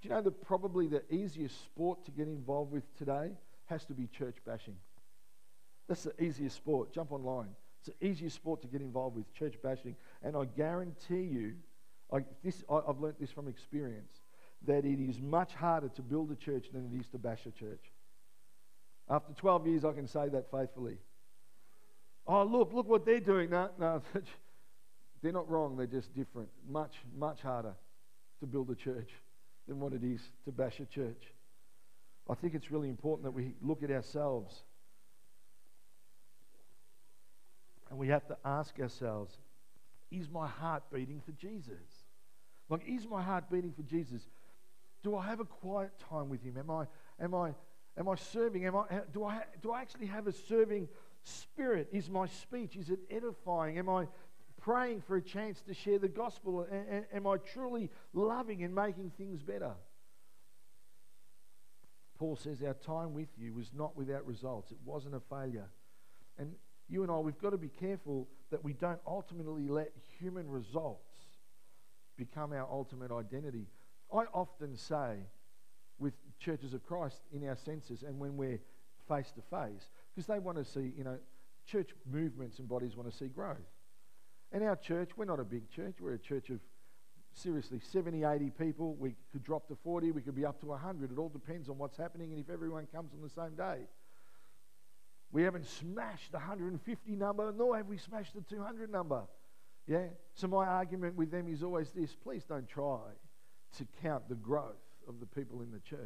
[0.00, 3.30] Do you know that probably the easiest sport to get involved with today
[3.66, 4.76] has to be church bashing?
[5.86, 6.92] That's the easiest sport.
[6.92, 7.48] Jump online.
[7.80, 9.96] It's the easiest sport to get involved with, church bashing.
[10.22, 11.54] And I guarantee you,
[12.12, 14.20] I, this, I, I've learnt this from experience,
[14.66, 17.50] that it is much harder to build a church than it is to bash a
[17.50, 17.92] church.
[19.08, 20.98] After 12 years, I can say that faithfully.
[22.26, 23.50] Oh, look, look what they're doing.
[23.50, 24.02] No, no,
[25.22, 25.76] they're not wrong.
[25.76, 26.48] They're just different.
[26.68, 27.74] Much, much harder
[28.40, 29.10] to build a church
[29.66, 31.22] than what it is to bash a church.
[32.28, 34.62] I think it's really important that we look at ourselves
[37.90, 39.36] And we have to ask ourselves
[40.10, 42.04] is my heart beating for Jesus?
[42.68, 44.22] Like, is my heart beating for Jesus?
[45.02, 46.56] Do I have a quiet time with Him?
[46.58, 46.86] Am I,
[47.20, 47.54] am I,
[47.98, 48.66] am I serving?
[48.66, 50.88] Am I, do, I, do I actually have a serving
[51.24, 51.88] spirit?
[51.92, 53.78] Is my speech, is it edifying?
[53.78, 54.06] Am I
[54.60, 56.66] praying for a chance to share the gospel?
[57.12, 59.72] Am I truly loving and making things better?
[62.18, 64.70] Paul says, Our time with you was not without results.
[64.70, 65.70] It wasn't a failure.
[66.38, 66.52] And
[66.86, 71.08] you and I, we've got to be careful that we don't ultimately let human results
[72.18, 73.66] become our ultimate identity.
[74.12, 75.18] I often say
[75.98, 78.60] with churches of Christ in our senses and when we're
[79.08, 81.18] face to face, because they want to see, you know,
[81.66, 83.58] church movements and bodies want to see growth.
[84.52, 86.58] And our church, we're not a big church, we're a church of
[87.32, 88.94] seriously 70, 80 people.
[88.94, 91.12] We could drop to 40, we could be up to 100.
[91.12, 93.82] It all depends on what's happening and if everyone comes on the same day.
[95.32, 99.22] We haven't smashed the 150 number, nor have we smashed the 200 number.
[99.86, 100.06] Yeah?
[100.34, 102.98] So my argument with them is always this please don't try
[103.78, 104.74] to count the growth
[105.08, 106.00] of the people in the church.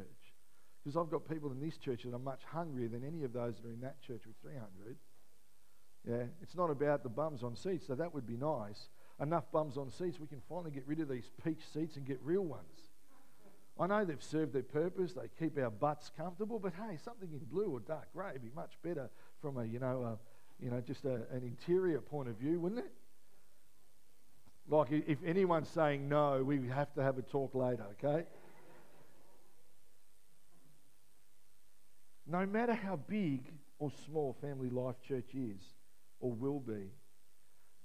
[0.82, 3.56] Because I've got people in this church that are much hungrier than any of those
[3.56, 4.96] that are in that church with 300.
[6.06, 6.26] Yeah?
[6.42, 8.88] It's not about the bums on seats, so that would be nice.
[9.20, 12.20] Enough bums on seats, we can finally get rid of these peach seats and get
[12.22, 12.90] real ones.
[13.78, 17.40] I know they've served their purpose, they keep our butts comfortable, but hey, something in
[17.50, 20.80] blue or dark grey would be much better from a, you know, a, you know,
[20.80, 22.92] just a, an interior point of view, wouldn't it?
[24.68, 28.24] Like if anyone's saying no, we have to have a talk later, okay?
[32.26, 35.60] No matter how big or small Family Life Church is
[36.20, 36.90] or will be,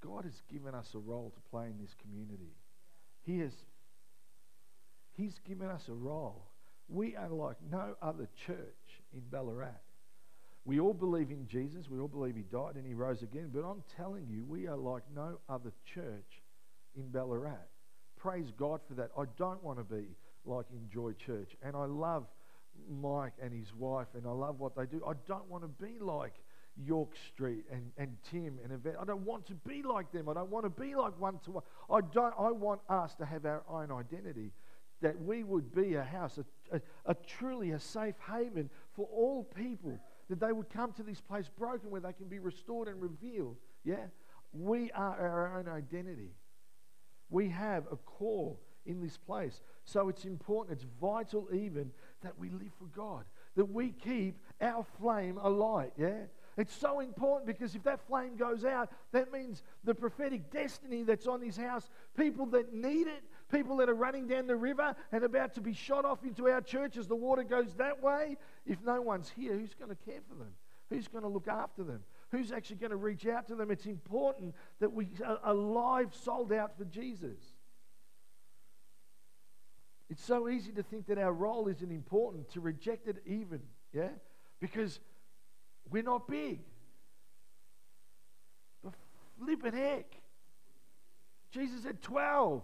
[0.01, 2.55] God has given us a role to play in this community.
[3.23, 3.53] He has
[5.11, 6.45] He's given us a role.
[6.87, 9.81] We are like no other church in Ballarat.
[10.63, 11.89] We all believe in Jesus.
[11.89, 13.49] We all believe he died and he rose again.
[13.53, 16.41] But I'm telling you, we are like no other church
[16.95, 17.67] in Ballarat.
[18.17, 19.11] Praise God for that.
[19.17, 20.07] I don't want to be
[20.45, 21.55] like Enjoy Church.
[21.63, 22.25] And I love
[22.89, 25.01] Mike and his wife and I love what they do.
[25.07, 26.33] I don't want to be like
[26.77, 28.95] York Street and, and Tim and Yvette.
[28.99, 30.29] I don't want to be like them.
[30.29, 31.63] I don't want to be like one to one.
[31.89, 34.51] I don't I want us to have our own identity
[35.01, 39.43] that we would be a house, a, a, a, truly a safe haven for all
[39.55, 39.97] people,
[40.29, 43.55] that they would come to this place broken where they can be restored and revealed.
[43.85, 44.05] Yeah?
[44.51, 46.31] We are our own identity.
[47.29, 49.61] We have a core in this place.
[49.85, 53.23] So it's important, it's vital even that we live for God,
[53.55, 55.93] that we keep our flame alight.
[55.97, 56.23] Yeah?
[56.57, 61.27] It's so important because if that flame goes out, that means the prophetic destiny that's
[61.27, 65.23] on this house, people that need it, people that are running down the river and
[65.23, 68.77] about to be shot off into our church as the water goes that way, if
[68.83, 70.51] no one's here, who's going to care for them?
[70.89, 72.03] Who's going to look after them?
[72.31, 73.71] Who's actually going to reach out to them?
[73.71, 77.37] It's important that we are alive, sold out for Jesus.
[80.09, 83.61] It's so easy to think that our role isn't important, to reject it even,
[83.93, 84.09] yeah?
[84.59, 84.99] Because
[85.89, 86.59] we're not big.
[88.83, 88.93] But
[89.37, 90.15] flippin' heck.
[91.51, 92.63] Jesus had 12.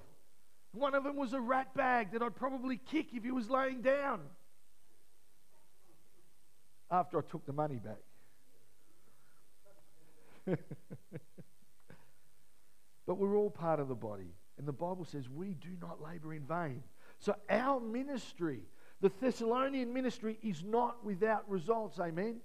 [0.74, 3.82] One of them was a rat bag that I'd probably kick if he was laying
[3.82, 4.22] down.
[6.92, 8.02] After I took the money back.
[13.06, 14.34] but we're all part of the body.
[14.58, 16.84] And the Bible says we do not labor in vain.
[17.20, 18.62] So our ministry,
[19.02, 22.00] the Thessalonian ministry, is not without results.
[22.00, 22.38] Amen.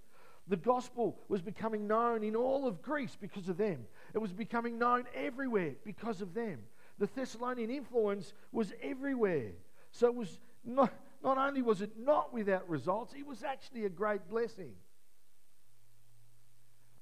[0.49, 3.85] The gospel was becoming known in all of Greece because of them.
[4.15, 6.59] It was becoming known everywhere because of them.
[6.99, 9.53] The Thessalonian influence was everywhere.
[9.93, 13.89] So it was not, not only was it not without results, it was actually a
[13.89, 14.73] great blessing.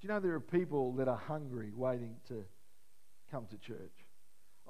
[0.01, 2.45] Do you know there are people that are hungry waiting to
[3.33, 4.07] come to church?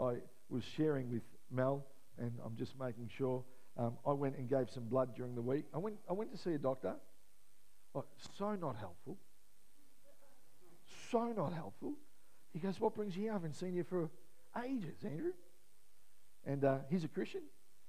[0.01, 0.15] I
[0.49, 1.85] was sharing with Mel,
[2.17, 3.45] and I'm just making sure.
[3.77, 5.67] Um, I went and gave some blood during the week.
[5.75, 6.95] I went, I went to see a doctor.
[7.95, 8.05] Oh,
[8.39, 9.19] so not helpful.
[11.11, 11.93] So not helpful.
[12.53, 13.33] He goes, What brings you here?
[13.33, 14.09] I haven't seen you for
[14.65, 15.33] ages, Andrew.
[16.47, 17.43] And uh, he's a Christian.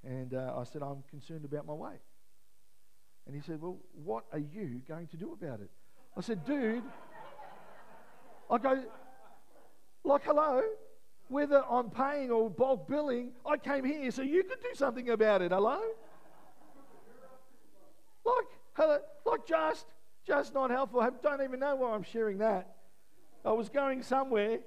[0.03, 2.01] And uh, I said, I'm concerned about my weight.
[3.25, 5.69] And he said, Well, what are you going to do about it?
[6.17, 6.83] I said, Dude,
[8.49, 8.83] I go,
[10.03, 10.61] like, hello,
[11.27, 15.41] whether I'm paying or bulk billing, I came here so you could do something about
[15.41, 15.51] it.
[15.51, 15.79] Hello?
[18.25, 19.85] Like, hello, like just,
[20.25, 20.99] just not helpful.
[21.01, 22.75] I don't even know why I'm sharing that.
[23.45, 24.59] I was going somewhere.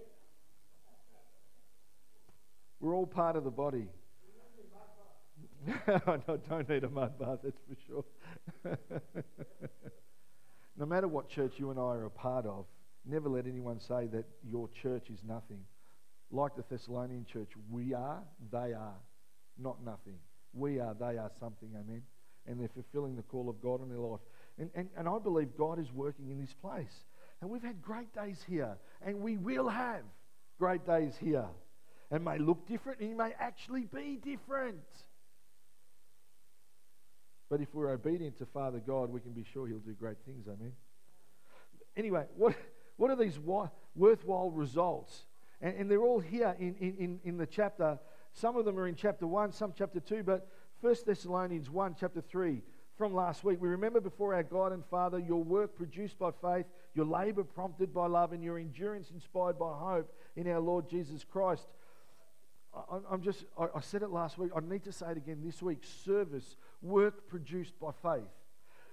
[2.81, 3.88] We're all part of the body.
[5.87, 8.77] I don't need a mud bath, that's for sure.
[10.77, 12.66] no matter what church you and I are a part of,
[13.05, 15.61] never let anyone say that your church is nothing.
[16.31, 18.97] Like the Thessalonian church, we are, they are,
[19.59, 20.19] not nothing.
[20.55, 22.03] We are, they are something, amen.
[22.47, 24.21] And they're fulfilling the call of God in their life.
[24.59, 26.93] And, and, and I believe God is working in this place.
[27.41, 30.03] And we've had great days here, and we will have
[30.59, 31.47] great days here.
[32.11, 34.85] And may look different, and may actually be different.
[37.51, 40.47] But if we're obedient to Father God, we can be sure He'll do great things.
[40.47, 40.73] Amen.
[41.97, 42.55] Anyway, what,
[43.03, 43.41] what are these
[43.97, 45.23] worthwhile results?
[45.61, 47.99] And, and they're all here in, in, in the chapter.
[48.33, 50.47] Some of them are in chapter 1, some chapter 2, but
[50.83, 52.62] 1 Thessalonians 1, chapter 3,
[52.97, 53.61] from last week.
[53.61, 57.93] We remember before our God and Father your work produced by faith, your labor prompted
[57.93, 61.67] by love, and your endurance inspired by hope in our Lord Jesus Christ.
[62.73, 64.53] I, am just, I, I said it last week.
[64.55, 65.83] I need to say it again this week.
[66.05, 68.31] Service work produced by faith,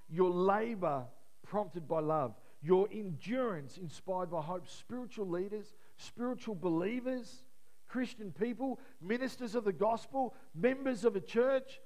[0.09, 1.03] your labor
[1.45, 4.67] prompted by love, your endurance inspired by hope.
[4.67, 7.43] Spiritual leaders, spiritual believers,
[7.87, 11.79] Christian people, ministers of the gospel, members of a church,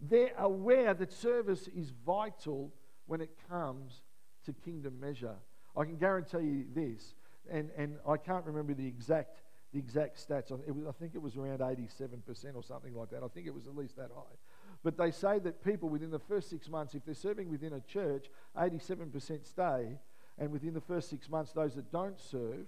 [0.00, 2.72] they're aware that service is vital
[3.06, 4.02] when it comes
[4.46, 5.34] to kingdom measure.
[5.76, 7.14] I can guarantee you this,
[7.50, 10.50] and, and I can't remember the exact the exact stats.
[10.66, 13.22] It was, I think it was around 87% or something like that.
[13.22, 14.36] I think it was at least that high.
[14.82, 17.80] But they say that people within the first six months, if they're serving within a
[17.80, 19.98] church, 87% stay.
[20.38, 22.66] And within the first six months, those that don't serve,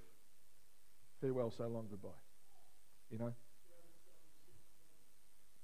[1.20, 2.08] farewell, so long, goodbye.
[3.10, 3.32] You know?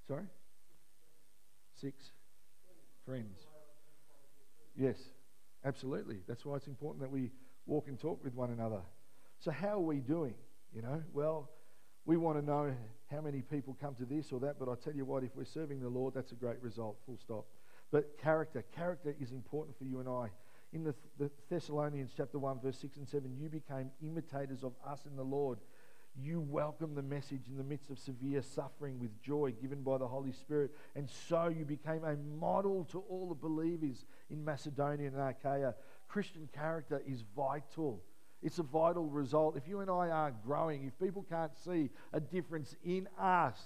[0.07, 0.25] Sorry?
[1.81, 2.11] Six
[3.05, 3.39] friends.
[4.77, 4.97] Yes,
[5.65, 6.21] absolutely.
[6.27, 7.31] That's why it's important that we
[7.67, 8.81] walk and talk with one another.
[9.41, 10.35] So, how are we doing?
[10.75, 11.51] You know, well,
[12.05, 12.75] we want to know
[13.11, 15.45] how many people come to this or that, but I tell you what, if we're
[15.45, 17.47] serving the Lord, that's a great result, full stop.
[17.91, 20.29] But character, character is important for you and I.
[20.73, 25.07] In the, the Thessalonians chapter 1, verse 6 and 7, you became imitators of us
[25.07, 25.59] in the Lord.
[26.15, 30.09] You welcomed the message in the midst of severe suffering with joy given by the
[30.09, 30.73] Holy Spirit.
[30.95, 35.75] And so you became a model to all the believers in Macedonia and Achaia.
[36.09, 38.03] Christian character is vital.
[38.43, 39.57] It's a vital result.
[39.57, 43.59] If you and I aren't growing, if people can't see a difference in us,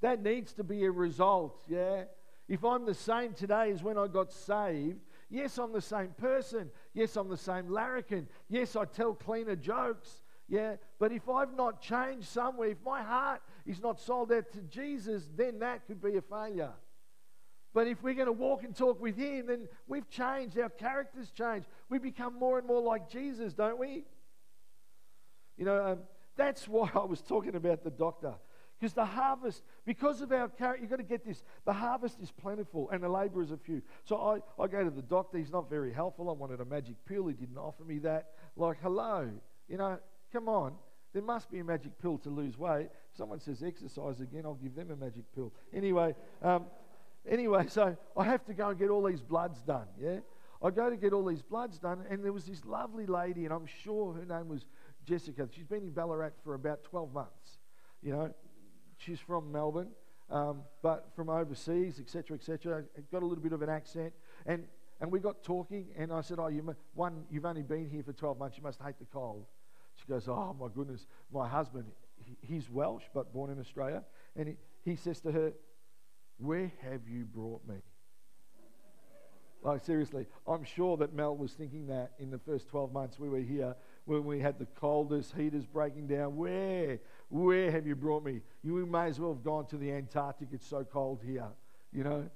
[0.00, 2.04] that needs to be a result, yeah?
[2.48, 6.70] If I'm the same today as when I got saved, yes, I'm the same person.
[6.92, 8.28] Yes, I'm the same larrikin.
[8.48, 10.76] Yes, I tell cleaner jokes, yeah?
[10.98, 15.28] But if I've not changed somewhere, if my heart is not sold out to Jesus,
[15.36, 16.72] then that could be a failure.
[17.72, 20.56] But if we're going to walk and talk with Him, then we've changed.
[20.58, 21.64] Our characters change.
[21.90, 24.04] We become more and more like Jesus, don't we?
[25.56, 25.98] You know, um,
[26.36, 28.34] that's why I was talking about the doctor.
[28.78, 32.30] Because the harvest, because of our character, you've got to get this the harvest is
[32.30, 33.82] plentiful and the laborers are few.
[34.04, 36.28] So I, I go to the doctor, he's not very helpful.
[36.28, 38.32] I wanted a magic pill, he didn't offer me that.
[38.56, 39.30] Like, hello,
[39.68, 39.98] you know,
[40.32, 40.74] come on.
[41.12, 42.88] There must be a magic pill to lose weight.
[43.12, 45.52] If someone says exercise again, I'll give them a magic pill.
[45.72, 46.64] Anyway, um,
[47.28, 50.18] anyway, so I have to go and get all these bloods done, yeah?
[50.62, 53.52] I go to get all these bloods done, and there was this lovely lady, and
[53.52, 54.66] I'm sure her name was
[55.04, 55.46] Jessica.
[55.54, 57.58] She's been in Ballarat for about 12 months.
[58.02, 58.34] You know,
[58.98, 59.88] she's from Melbourne,
[60.30, 62.84] um, but from overseas, etc., etc.
[63.12, 64.12] Got a little bit of an accent,
[64.46, 64.64] and
[65.00, 68.12] and we got talking, and I said, "Oh, you one, you've only been here for
[68.12, 68.56] 12 months.
[68.56, 69.46] You must hate the cold."
[69.96, 71.86] She goes, "Oh my goodness, my husband,
[72.40, 74.04] he's Welsh but born in Australia,
[74.36, 75.52] and he, he says to her,
[76.38, 77.76] "Where have you brought me?"
[79.64, 83.30] Like, seriously, I'm sure that Mel was thinking that in the first 12 months we
[83.30, 83.74] were here
[84.04, 86.36] when we had the coldest heaters breaking down.
[86.36, 86.98] Where,
[87.28, 88.40] where have you brought me?
[88.62, 90.48] You may as well have gone to the Antarctic.
[90.52, 91.48] It's so cold here,
[91.92, 92.28] you know?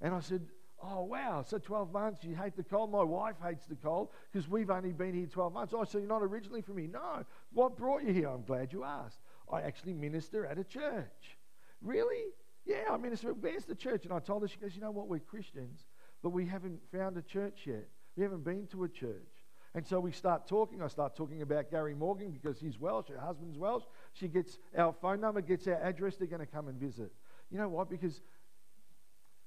[0.00, 0.42] And I said,
[0.84, 1.44] Oh, wow.
[1.46, 2.90] So 12 months, you hate the cold.
[2.90, 5.72] My wife hates the cold because we've only been here 12 months.
[5.76, 6.88] Oh, so you're not originally from here?
[6.88, 7.24] No.
[7.52, 8.28] What brought you here?
[8.28, 9.20] I'm glad you asked.
[9.52, 11.38] I actually minister at a church.
[11.82, 12.32] Really?
[12.64, 13.32] Yeah, I minister.
[13.32, 14.06] Where's the church?
[14.06, 15.06] And I told her, she goes, You know what?
[15.06, 15.84] We're Christians
[16.22, 17.88] but we haven't found a church yet.
[18.16, 19.31] We haven't been to a church.
[19.74, 20.82] And so we start talking.
[20.82, 23.84] I start talking about Gary Morgan because he's Welsh, her husband's Welsh.
[24.12, 26.16] She gets our phone number, gets our address.
[26.16, 27.12] They're going to come and visit.
[27.50, 27.88] You know what?
[27.88, 28.20] Because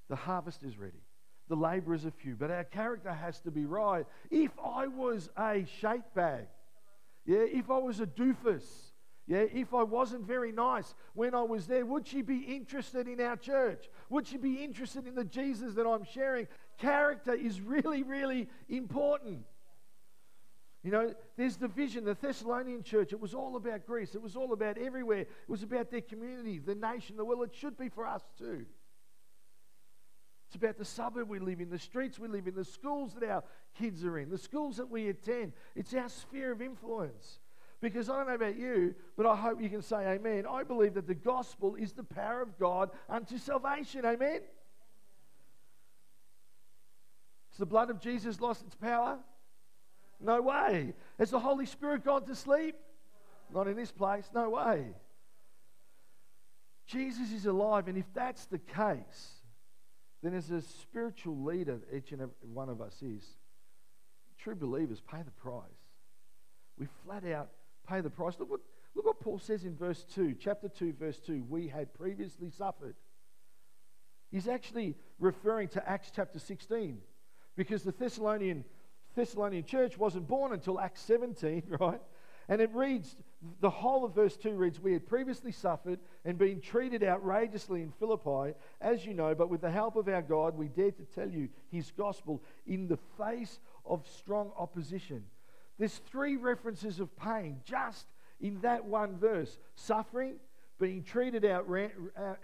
[0.08, 1.02] the harvest is ready.
[1.48, 4.04] The labourers are few, but our character has to be right.
[4.30, 6.46] If I was a shake bag,
[7.24, 8.64] yeah, if I was a doofus,
[9.28, 13.20] yeah, if I wasn't very nice when I was there, would she be interested in
[13.20, 13.88] our church?
[14.10, 16.48] Would she be interested in the Jesus that I'm sharing?
[16.78, 19.44] Character is really, really important.
[20.86, 22.04] You know, there's the vision.
[22.04, 24.14] The Thessalonian church, it was all about Greece.
[24.14, 25.22] It was all about everywhere.
[25.22, 27.42] It was about their community, the nation, the world.
[27.42, 28.66] It should be for us too.
[30.46, 33.28] It's about the suburb we live in, the streets we live in, the schools that
[33.28, 33.42] our
[33.76, 35.54] kids are in, the schools that we attend.
[35.74, 37.40] It's our sphere of influence.
[37.80, 40.44] Because I don't know about you, but I hope you can say amen.
[40.48, 44.04] I believe that the gospel is the power of God unto salvation.
[44.04, 44.40] Amen?
[47.50, 49.18] Has the blood of Jesus lost its power?
[50.20, 50.94] No way.
[51.18, 52.76] Has the Holy Spirit gone to sleep?
[53.52, 54.28] Not in this place.
[54.34, 54.86] No way.
[56.86, 59.42] Jesus is alive, and if that's the case,
[60.22, 63.24] then as a spiritual leader, each and every one of us is,
[64.38, 65.62] true believers pay the price.
[66.78, 67.48] We flat out
[67.88, 68.34] pay the price.
[68.38, 68.60] Look what,
[68.94, 71.44] look what Paul says in verse 2, chapter 2, verse 2.
[71.48, 72.96] We had previously suffered.
[74.30, 76.98] He's actually referring to Acts chapter 16
[77.56, 78.64] because the Thessalonian,
[79.16, 82.00] Thessalonian church wasn't born until Acts 17, right?
[82.48, 83.16] And it reads,
[83.60, 87.90] the whole of verse 2 reads, We had previously suffered and been treated outrageously in
[87.90, 91.28] Philippi, as you know, but with the help of our God, we dared to tell
[91.28, 95.24] you his gospel in the face of strong opposition.
[95.78, 98.06] There's three references of pain just
[98.40, 100.36] in that one verse suffering,
[100.78, 101.62] being treated uh,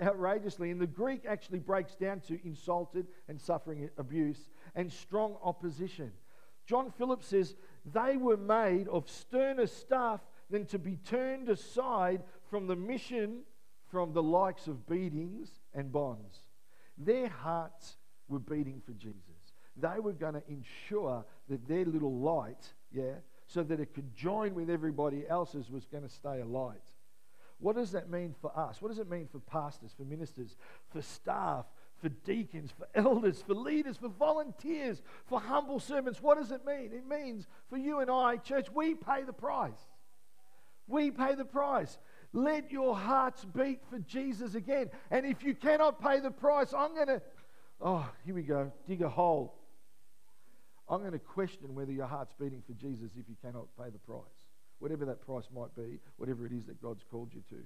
[0.00, 0.70] outrageously.
[0.70, 6.12] And the Greek actually breaks down to insulted and suffering abuse and strong opposition.
[6.66, 7.54] John Phillips says
[7.84, 13.42] they were made of sterner stuff than to be turned aside from the mission
[13.92, 16.38] from the likes of beatings and bonds.
[16.96, 19.20] Their hearts were beating for Jesus.
[19.76, 24.54] They were going to ensure that their little light yeah, so that it could join
[24.54, 26.80] with everybody else's was going to stay alight.
[27.58, 28.80] What does that mean for us?
[28.80, 30.56] What does it mean for pastors, for ministers,
[30.90, 31.66] for staff,
[32.02, 36.20] for deacons, for elders, for leaders, for volunteers, for humble servants?
[36.20, 36.90] What does it mean?
[36.92, 39.78] It means for you and I, church, we pay the price.
[40.88, 41.96] We pay the price.
[42.32, 44.90] Let your hearts beat for Jesus again.
[45.10, 47.22] And if you cannot pay the price, I'm going to,
[47.80, 49.54] oh, here we go, dig a hole.
[50.88, 53.98] I'm going to question whether your heart's beating for Jesus if you cannot pay the
[53.98, 54.20] price.
[54.80, 57.62] Whatever that price might be, whatever it is that God's called you to.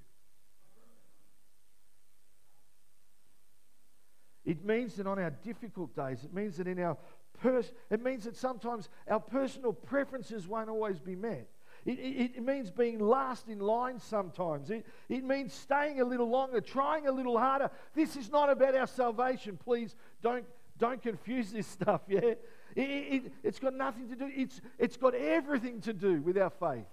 [4.46, 6.96] It means that on our difficult days, it means that in our
[7.42, 11.48] pers- it means that sometimes our personal preferences won't always be met.
[11.84, 14.70] It, it, it, means being last in line sometimes.
[14.70, 17.70] It, it means staying a little longer, trying a little harder.
[17.94, 19.56] This is not about our salvation.
[19.56, 20.44] Please don't,
[20.78, 22.20] don't confuse this stuff, yeah?
[22.20, 22.38] It,
[22.76, 26.86] it, it's got nothing to do, it's, it's got everything to do with our faith.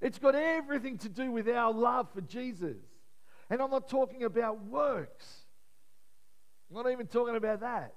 [0.00, 2.76] It's got everything to do with our love for Jesus.
[3.50, 5.43] And I'm not talking about works.
[6.70, 7.94] Not even talking about that.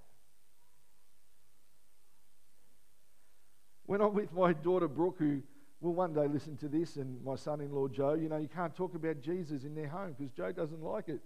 [3.86, 5.42] When I'm with my daughter Brooke, who
[5.80, 8.50] will one day listen to this, and my son in law Joe, you know, you
[8.50, 11.22] can't talk about Jesus in their home because Joe doesn't like it.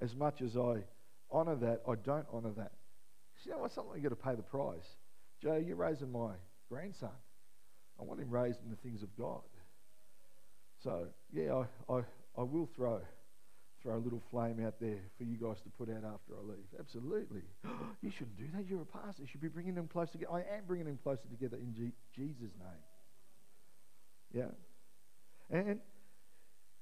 [0.00, 0.84] As much as I
[1.30, 2.72] honour that, I don't honour that.
[3.44, 3.72] You know what?
[3.72, 4.96] Something you've got to pay the price.
[5.42, 6.32] Joe, you're raising my
[6.68, 7.10] grandson.
[7.98, 9.40] I want him raised in the things of God.
[10.82, 11.98] So, yeah, I, I,
[12.36, 13.00] I will throw
[13.82, 16.66] throw a little flame out there for you guys to put out after I leave.
[16.78, 17.42] Absolutely.
[18.02, 18.66] you shouldn't do that.
[18.68, 19.22] You're a pastor.
[19.22, 20.32] You should be bringing them closer together.
[20.32, 22.82] I am bringing them closer together in G- Jesus' name.
[24.32, 25.56] Yeah.
[25.58, 25.80] And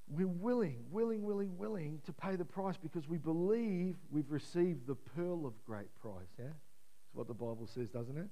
[0.07, 4.95] we're willing, willing, willing, willing to pay the price because we believe we've received the
[4.95, 6.29] pearl of great price.
[6.37, 6.45] Yeah?
[6.45, 8.27] That's what the Bible says, doesn't it?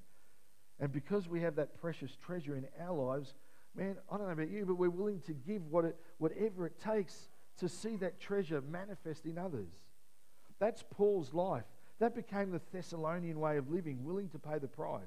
[0.80, 3.34] And because we have that precious treasure in our lives,
[3.76, 6.80] man, I don't know about you, but we're willing to give what it, whatever it
[6.80, 9.70] takes to see that treasure manifest in others.
[10.60, 11.64] That's Paul's life.
[12.00, 15.02] That became the Thessalonian way of living, willing to pay the price.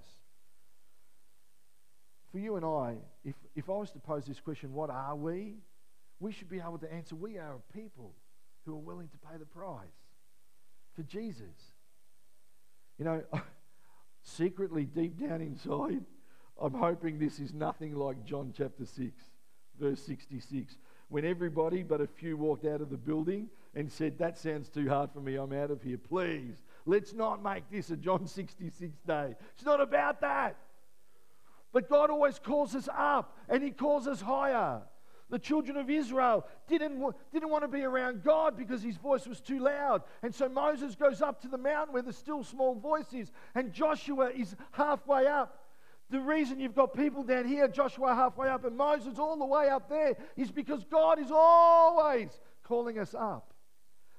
[2.31, 5.57] For you and I, if, if I was to pose this question, what are we?
[6.21, 8.15] We should be able to answer, we are a people
[8.65, 9.87] who are willing to pay the price
[10.95, 11.73] for Jesus.
[12.99, 13.23] You know,
[14.23, 16.05] secretly, deep down inside,
[16.61, 19.13] I'm hoping this is nothing like John chapter 6,
[19.79, 20.77] verse 66
[21.13, 24.89] when everybody but a few walked out of the building and said, That sounds too
[24.89, 25.99] hard for me, I'm out of here.
[25.99, 29.35] Please, let's not make this a John 66 day.
[29.55, 30.57] It's not about that.
[31.71, 34.81] But God always calls us up and He calls us higher.
[35.29, 39.41] The children of Israel didn't, didn't want to be around God because his voice was
[39.41, 40.03] too loud.
[40.23, 43.73] And so Moses goes up to the mountain where the still small voice is, and
[43.73, 45.62] Joshua is halfway up.
[46.13, 49.71] The reason you've got people down here, Joshua halfway up and Moses all the way
[49.71, 53.55] up there, is because God is always calling us up.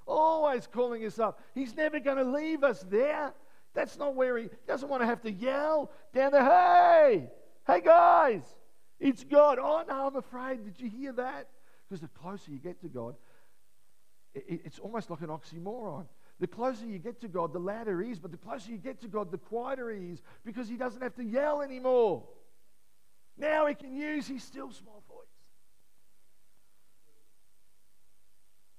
[0.07, 1.39] Always calling us up.
[1.53, 3.31] He's never going to leave us there.
[3.75, 7.29] That's not where he doesn't want to have to yell down there, hey,
[7.67, 8.41] hey guys,
[8.99, 9.59] it's God.
[9.61, 10.65] Oh no, I'm afraid.
[10.65, 11.47] Did you hear that?
[11.87, 13.15] Because the closer you get to God,
[14.33, 16.05] it's almost like an oxymoron.
[16.39, 18.99] The closer you get to God, the louder he is, but the closer you get
[19.01, 22.23] to God, the quieter he is because he doesn't have to yell anymore.
[23.37, 25.27] Now he can use his still small voice.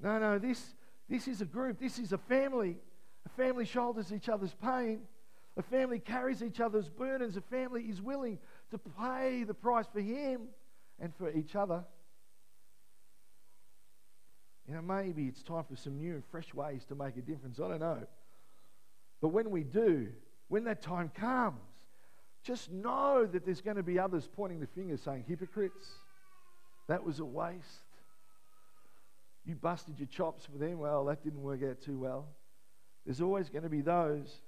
[0.01, 0.75] No, no, this,
[1.09, 2.77] this is a group, this is a family.
[3.27, 5.01] A family shoulders each other's pain.
[5.57, 7.37] A family carries each other's burdens.
[7.37, 8.39] A family is willing
[8.71, 10.49] to pay the price for him
[11.01, 11.85] and for each other.
[14.69, 17.61] You know, maybe it's time for some new and fresh ways to make a difference.
[17.61, 18.07] I don't know.
[19.21, 20.09] But when we do,
[20.49, 21.61] when that time comes,
[22.43, 25.89] just know that there's going to be others pointing the finger saying, hypocrites,
[26.89, 27.65] that was a waste.
[29.47, 30.79] You busted your chops for them.
[30.79, 32.27] Well, that didn't work out too well.
[33.05, 34.41] There's always going to be those.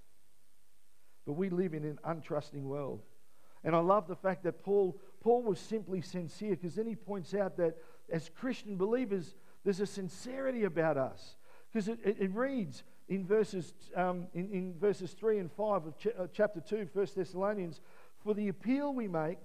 [1.27, 3.03] But we live in an untrusting world.
[3.65, 7.35] And I love the fact that Paul, Paul was simply sincere because then he points
[7.35, 7.77] out that
[8.11, 9.35] as Christian believers,
[9.67, 11.35] there's a sincerity about us.
[11.73, 15.99] Because it, it, it, reads in verses, um, in, in, verses 3 and 5 of
[15.99, 17.81] ch- uh, chapter 2, 1 Thessalonians,
[18.23, 19.39] For the appeal we make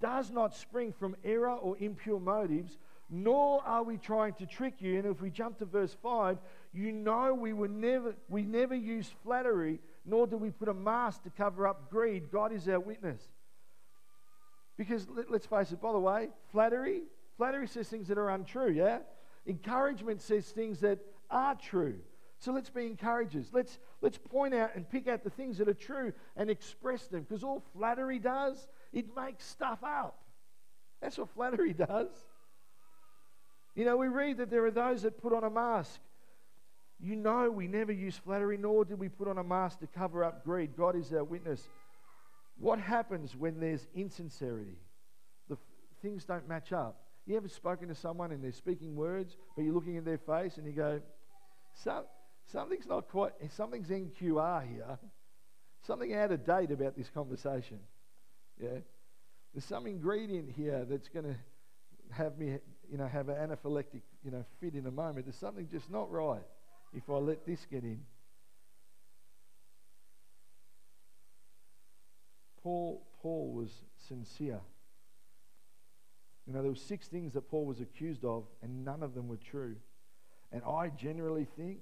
[0.00, 2.76] does not spring from error or impure motives,
[3.08, 4.98] nor are we trying to trick you.
[4.98, 6.38] And if we jump to verse 5,
[6.72, 11.22] you know we, were never, we never use flattery, nor do we put a mask
[11.22, 12.32] to cover up greed.
[12.32, 13.22] God is our witness.
[14.76, 17.02] Because let, let's face it, by the way, flattery,
[17.36, 18.98] flattery says things that are untrue, yeah?
[19.46, 20.98] Encouragement says things that
[21.30, 21.98] are true.
[22.40, 23.48] So let's be encouragers.
[23.52, 27.26] Let's, let's point out and pick out the things that are true and express them.
[27.28, 30.22] Because all flattery does, it makes stuff up.
[31.00, 32.10] That's what flattery does.
[33.74, 36.00] You know, we read that there are those that put on a mask.
[37.00, 40.24] You know, we never use flattery, nor did we put on a mask to cover
[40.24, 40.76] up greed.
[40.76, 41.62] God is our witness.
[42.58, 44.78] What happens when there's insincerity?
[45.48, 45.60] The f-
[46.02, 47.00] things don't match up.
[47.28, 50.56] You ever spoken to someone and they're speaking words, but you're looking in their face
[50.56, 50.98] and you go,
[51.74, 52.04] Some,
[52.50, 54.98] something's not quite, something's NQR here.
[55.86, 57.80] Something out of date about this conversation.
[58.58, 58.78] Yeah?
[59.52, 61.36] There's some ingredient here that's going to
[62.14, 62.56] have me,
[62.90, 65.26] you know, have an anaphylactic, you know, fit in a moment.
[65.26, 66.42] There's something just not right
[66.94, 68.00] if I let this get in.
[72.62, 73.70] Paul, Paul was
[74.08, 74.60] sincere.
[76.48, 79.28] You know, there were six things that Paul was accused of, and none of them
[79.28, 79.76] were true.
[80.50, 81.80] And I generally think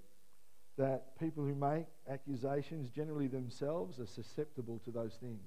[0.76, 5.38] that people who make accusations, generally themselves, are susceptible to those things.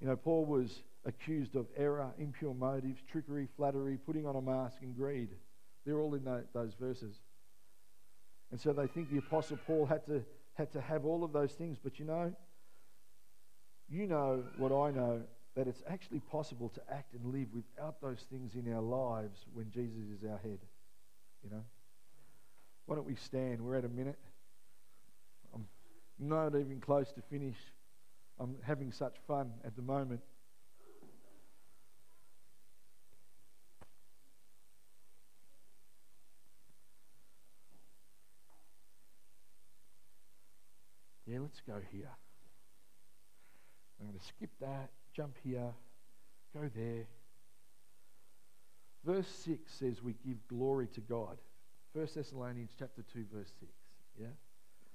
[0.00, 4.76] You know, Paul was accused of error, impure motives, trickery, flattery, putting on a mask,
[4.80, 5.30] and greed.
[5.84, 6.24] They're all in
[6.54, 7.16] those verses.
[8.52, 10.22] And so they think the Apostle Paul had to,
[10.54, 11.76] had to have all of those things.
[11.82, 12.32] But you know,
[13.88, 15.22] you know what I know
[15.54, 19.70] that it's actually possible to act and live without those things in our lives when
[19.70, 20.58] Jesus is our head.
[21.44, 21.64] You know?
[22.86, 23.60] Why don't we stand?
[23.60, 24.18] We're at a minute.
[25.54, 25.66] I'm
[26.18, 27.56] not even close to finish.
[28.40, 30.20] I'm having such fun at the moment.
[41.26, 42.10] Yeah, let's go here.
[44.00, 45.72] I'm going to skip that, jump here,
[46.54, 47.06] go there.
[49.04, 51.38] Verse 6 says we give glory to God.
[51.92, 53.72] 1 Thessalonians chapter 2 verse 6.
[54.20, 54.26] Yeah?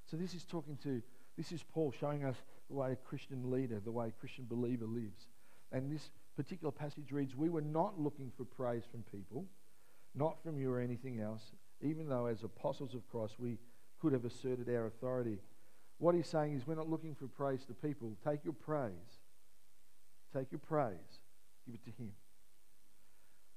[0.10, 1.02] So this is talking to
[1.38, 2.36] this is Paul showing us
[2.70, 5.28] the way a Christian leader, the way a Christian believer lives.
[5.72, 9.46] And this particular passage reads, We were not looking for praise from people,
[10.16, 11.44] not from you or anything else,
[11.82, 13.60] even though as apostles of Christ we
[14.02, 15.38] could have asserted our authority.
[16.00, 18.16] What he's saying is, we're not looking for praise to people.
[18.24, 18.92] Take your praise.
[20.34, 21.20] Take your praise.
[21.66, 22.12] Give it to him.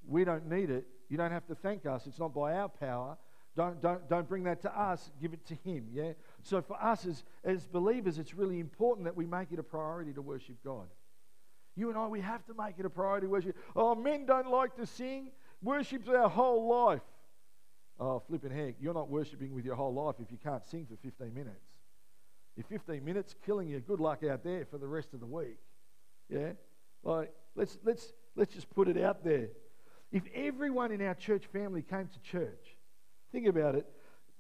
[0.07, 0.87] We don't need it.
[1.09, 2.07] You don't have to thank us.
[2.07, 3.17] It's not by our power.
[3.57, 5.11] Don't, don't, don't bring that to us.
[5.21, 5.89] Give it to him.
[5.93, 6.13] Yeah?
[6.43, 10.13] So for us as, as believers, it's really important that we make it a priority
[10.13, 10.87] to worship God.
[11.77, 13.57] You and I, we have to make it a priority to worship.
[13.75, 15.31] Oh, men don't like to sing.
[15.63, 17.03] Worship's our whole life.
[17.99, 20.97] Oh, flipping heck, you're not worshiping with your whole life if you can't sing for
[20.97, 21.67] 15 minutes.
[22.57, 25.59] If 15 minutes killing you, good luck out there for the rest of the week.
[26.31, 26.53] Yeah?
[27.03, 29.49] Like, let's, let's, let's just put it out there.
[30.13, 32.77] If everyone in our church family came to church,
[33.33, 33.87] think about it,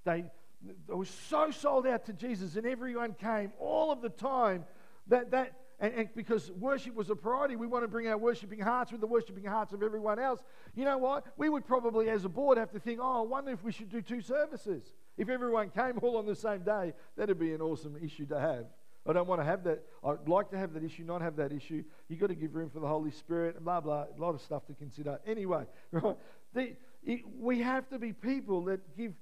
[0.04, 0.24] they,
[0.62, 4.64] they were so sold out to Jesus and everyone came all of the time
[5.08, 8.60] that, that and, and, because worship was a priority, we want to bring our worshiping
[8.60, 10.40] hearts with the worshiping hearts of everyone else.
[10.74, 11.24] You know what?
[11.38, 13.88] We would probably, as a board, have to think, oh, I wonder if we should
[13.88, 14.94] do two services.
[15.16, 18.66] If everyone came all on the same day, that'd be an awesome issue to have.
[19.08, 19.82] I don't want to have that.
[20.04, 21.82] I'd like to have that issue, not have that issue.
[22.08, 24.04] You've got to give room for the Holy Spirit, and blah, blah.
[24.16, 25.18] A lot of stuff to consider.
[25.26, 26.16] Anyway, right?
[26.52, 29.12] The, it, we have to be people that give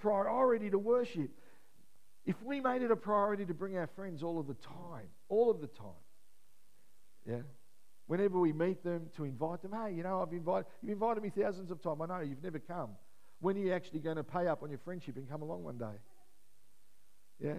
[0.00, 1.30] priority to worship.
[2.24, 5.50] If we made it a priority to bring our friends all of the time, all
[5.50, 6.02] of the time,
[7.28, 7.42] yeah,
[8.06, 11.30] whenever we meet them, to invite them, hey, you know, I've invited, you've invited me
[11.30, 12.00] thousands of times.
[12.02, 12.90] I know you've never come.
[13.40, 15.76] When are you actually going to pay up on your friendship and come along one
[15.76, 15.98] day?
[17.38, 17.58] Yeah?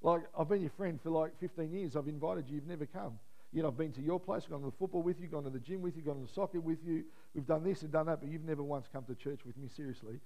[0.00, 1.96] Like, I've been your friend for like 15 years.
[1.96, 2.56] I've invited you.
[2.56, 3.18] You've never come.
[3.52, 5.50] You know, I've been to your place, gone to the football with you, gone to
[5.50, 7.04] the gym with you, gone to the soccer with you.
[7.34, 9.68] We've done this and done that, but you've never once come to church with me,
[9.68, 10.20] seriously.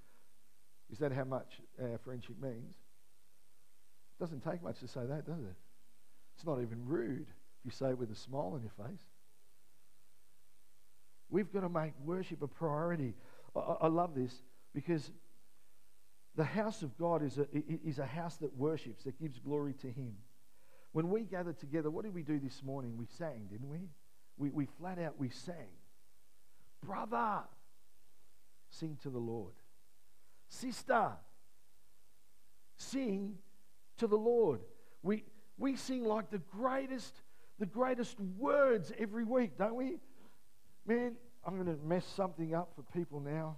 [0.90, 2.74] Is that how much our friendship means?
[2.74, 5.56] It doesn't take much to say that, does it?
[6.36, 9.00] It's not even rude if you say it with a smile on your face.
[11.30, 13.14] We've got to make worship a priority.
[13.56, 14.42] I, I love this
[14.74, 15.10] because
[16.36, 17.46] the house of God is a,
[17.84, 20.14] is a house that worships, that gives glory to Him.
[20.92, 22.96] When we gathered together, what did we do this morning?
[22.96, 23.88] We sang, didn't we?
[24.36, 25.76] We, we flat out, we sang.
[26.84, 27.40] Brother,
[28.70, 29.54] sing to the Lord.
[30.48, 31.12] Sister,
[32.76, 33.36] sing
[33.98, 34.60] to the Lord.
[35.02, 35.24] We,
[35.58, 37.14] we sing like the greatest,
[37.58, 39.98] the greatest words every week, don't we?
[40.86, 41.14] Man,
[41.44, 43.56] I'm going to mess something up for people now.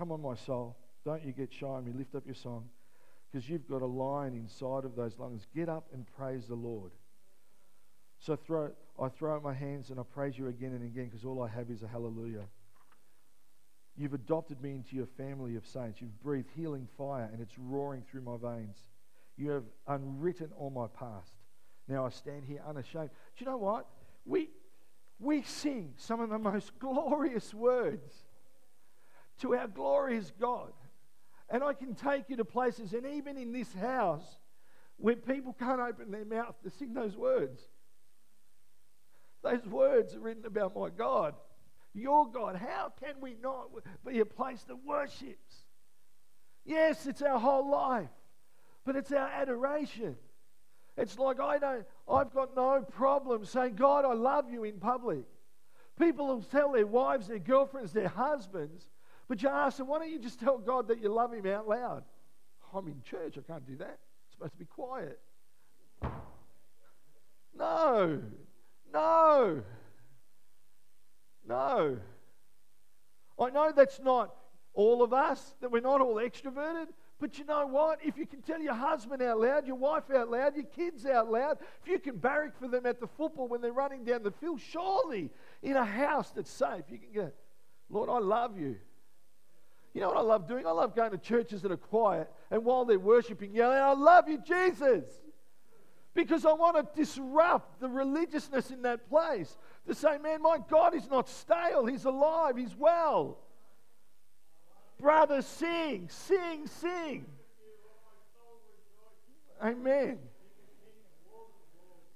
[0.00, 0.78] Come on, my soul.
[1.04, 1.92] Don't you get shy on me.
[1.92, 2.70] Lift up your song
[3.30, 5.46] because you've got a lion inside of those lungs.
[5.54, 6.92] Get up and praise the Lord.
[8.18, 11.26] So throw, I throw up my hands and I praise you again and again because
[11.26, 12.46] all I have is a hallelujah.
[13.94, 16.00] You've adopted me into your family of saints.
[16.00, 18.78] You've breathed healing fire and it's roaring through my veins.
[19.36, 21.34] You have unwritten all my past.
[21.88, 23.10] Now I stand here unashamed.
[23.36, 23.84] Do you know what?
[24.24, 24.48] We,
[25.18, 28.14] we sing some of the most glorious words
[29.40, 30.72] to our glorious God.
[31.48, 34.24] And I can take you to places, and even in this house,
[34.96, 37.60] where people can't open their mouth to sing those words.
[39.42, 41.34] Those words are written about my God,
[41.94, 42.56] your God.
[42.56, 43.70] How can we not
[44.06, 45.64] be a place that worships?
[46.64, 48.10] Yes, it's our whole life,
[48.84, 50.16] but it's our adoration.
[50.96, 55.24] It's like I don't, I've got no problem saying, God, I love you in public.
[55.98, 58.88] People will tell their wives, their girlfriends, their husbands,
[59.30, 61.68] but you ask them, why don't you just tell God that you love Him out
[61.68, 62.02] loud?
[62.74, 64.00] I'm in church, I can't do that.
[64.00, 65.20] I'm supposed to be quiet.
[67.56, 68.20] No,
[68.92, 69.62] no,
[71.48, 71.96] no.
[73.40, 74.34] I know that's not
[74.74, 76.88] all of us, that we're not all extroverted,
[77.20, 78.00] but you know what?
[78.04, 81.30] If you can tell your husband out loud, your wife out loud, your kids out
[81.30, 84.32] loud, if you can barrack for them at the football when they're running down the
[84.32, 85.30] field, surely
[85.62, 87.30] in a house that's safe, you can go,
[87.88, 88.74] Lord, I love you.
[89.92, 90.66] You know what I love doing?
[90.66, 94.28] I love going to churches that are quiet and while they're worshiping, yelling, I love
[94.28, 95.04] you, Jesus.
[96.14, 99.56] because I want to disrupt the religiousness in that place.
[99.86, 103.38] To say, man, my God is not stale, He's alive, He's well.
[104.98, 107.26] Brother, sing, sing, sing.
[109.62, 110.18] Amen.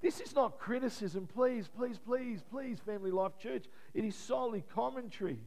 [0.02, 1.26] This is not criticism.
[1.26, 3.64] Please, please, please, please, Family Life Church.
[3.94, 5.38] It is solely commentary.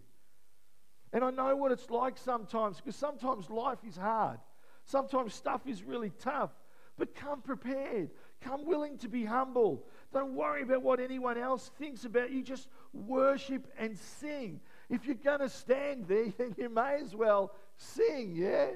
[1.14, 4.40] And I know what it's like sometimes because sometimes life is hard.
[4.86, 6.52] Sometimes stuff is really tough.
[6.98, 8.10] But come prepared.
[8.42, 9.86] Come willing to be humble.
[10.14, 12.44] Don't worry about what anyone else thinks about you.
[12.44, 14.60] Just worship and sing.
[14.90, 18.68] If you're going to stand there, then you may as well sing, yeah?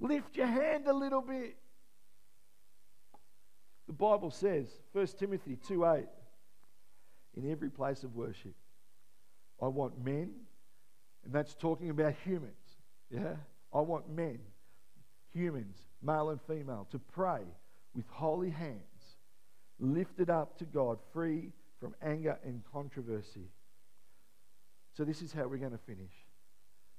[0.00, 1.56] Lift your hand a little bit.
[3.86, 6.04] The Bible says, 1 Timothy 2 8,
[7.36, 8.54] in every place of worship,
[9.60, 10.30] I want men,
[11.24, 12.52] and that's talking about humans,
[13.10, 13.34] yeah?
[13.74, 14.38] I want men,
[15.34, 17.40] humans, male and female, to pray
[17.94, 19.16] with holy hands,
[19.80, 23.50] lifted up to God, free from anger and controversy.
[24.96, 26.12] So, this is how we're going to finish.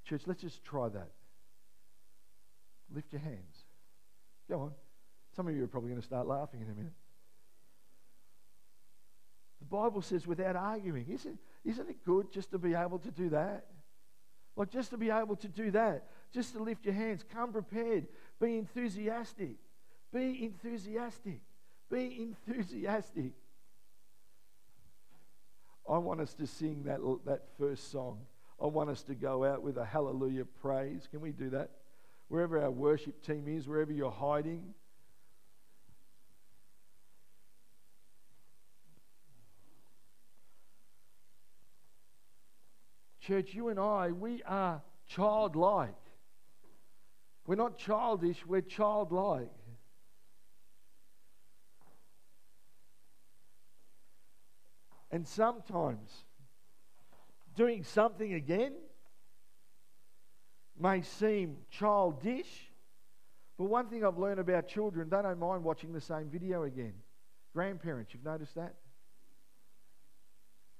[0.04, 1.10] Church, let's just try that.
[2.94, 3.64] Lift your hands.
[4.48, 4.72] Go on.
[5.36, 6.92] Some of you are probably going to start laughing in a minute.
[9.60, 11.06] The Bible says without arguing.
[11.08, 13.66] Isn't, isn't it good just to be able to do that?
[14.56, 18.06] Like just to be able to do that, just to lift your hands, come prepared,
[18.40, 19.56] be enthusiastic,
[20.12, 21.40] be enthusiastic,
[21.90, 23.32] be enthusiastic.
[25.88, 28.20] I want us to sing that, that first song.
[28.62, 31.08] I want us to go out with a hallelujah praise.
[31.10, 31.70] Can we do that?
[32.28, 34.74] Wherever our worship team is, wherever you're hiding,
[43.30, 45.94] Church, you and I, we are childlike.
[47.46, 49.52] We're not childish, we're childlike.
[55.12, 56.10] And sometimes
[57.54, 58.72] doing something again
[60.76, 62.72] may seem childish,
[63.56, 66.94] but one thing I've learned about children, they don't mind watching the same video again.
[67.52, 68.74] Grandparents, you've noticed that?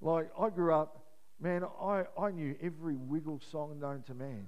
[0.00, 0.99] Like, I grew up
[1.40, 4.46] Man, I, I knew every wiggle song known to man.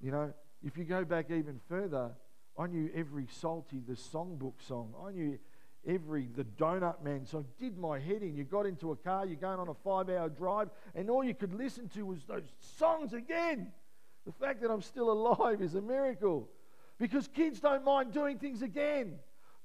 [0.00, 0.32] You know,
[0.64, 2.12] if you go back even further,
[2.58, 4.94] I knew every Psalty, the songbook song.
[5.06, 5.38] I knew
[5.86, 7.44] every, the Donut Man song.
[7.58, 8.34] Did my head in.
[8.34, 11.34] You got into a car, you're going on a five hour drive, and all you
[11.34, 13.72] could listen to was those songs again.
[14.24, 16.48] The fact that I'm still alive is a miracle.
[16.98, 19.18] Because kids don't mind doing things again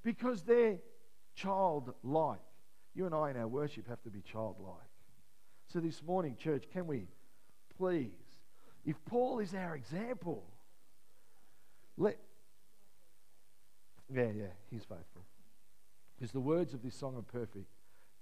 [0.04, 0.78] because they're
[1.34, 2.40] childlike.
[2.94, 4.91] You and I in our worship have to be childlike.
[5.72, 7.06] So this morning, church, can we
[7.78, 8.10] please,
[8.84, 10.44] if Paul is our example,
[11.96, 12.18] let.
[14.14, 15.22] Yeah, yeah, he's faithful.
[16.14, 17.64] Because the words of this song are perfect.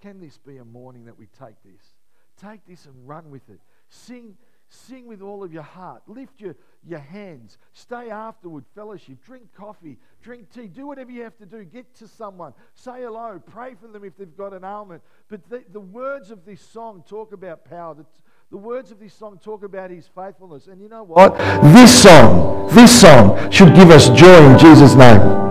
[0.01, 1.95] Can this be a morning that we take this?
[2.41, 3.59] Take this and run with it.
[3.89, 4.37] Sing
[4.73, 6.03] Sing with all of your heart.
[6.07, 6.55] Lift your,
[6.87, 7.59] your hands.
[7.73, 9.21] Stay afterward, fellowship.
[9.25, 9.99] Drink coffee.
[10.23, 10.69] Drink tea.
[10.69, 11.65] Do whatever you have to do.
[11.65, 12.55] Get to someone.
[12.75, 13.43] Say hello.
[13.45, 15.03] Pray for them if they've got an ailment.
[15.29, 17.95] But the, the words of this song talk about power.
[17.95, 18.07] The,
[18.53, 20.69] the words of this song talk about his faithfulness.
[20.69, 21.37] And you know what?
[21.75, 25.50] This song, this song should give us joy in Jesus' name.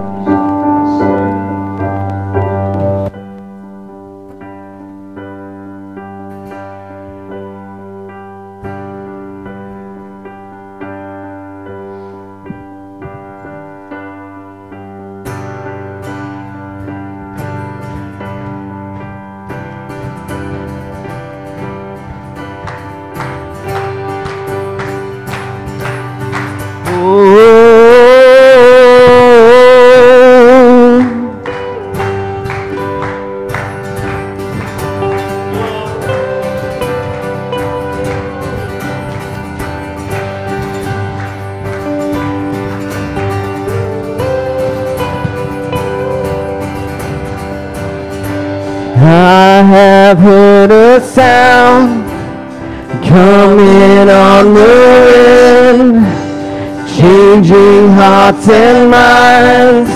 [58.01, 59.91] And minds,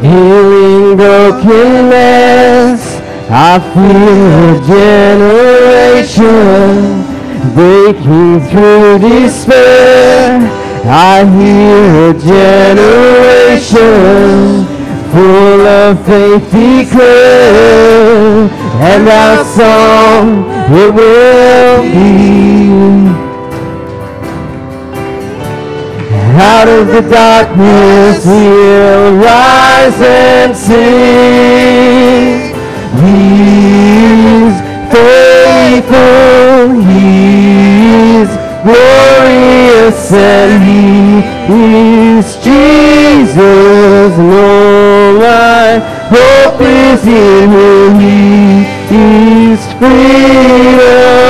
[0.00, 2.80] healing brokenness.
[3.30, 4.58] I feel a
[5.86, 6.34] generation
[7.54, 10.40] breaking through despair.
[10.84, 13.94] I hear a generation
[15.12, 18.48] full of faith declare,
[18.80, 20.26] and our song
[20.72, 23.29] it will be.
[26.42, 32.40] Out of the darkness we'll rise and sing.
[32.96, 34.56] He's
[34.90, 36.00] faithful,
[36.88, 38.30] He's
[38.64, 41.20] glorious, and He
[41.52, 45.78] is Jesus, No My
[46.08, 48.00] hope is in Him.
[48.88, 51.10] He is freedom.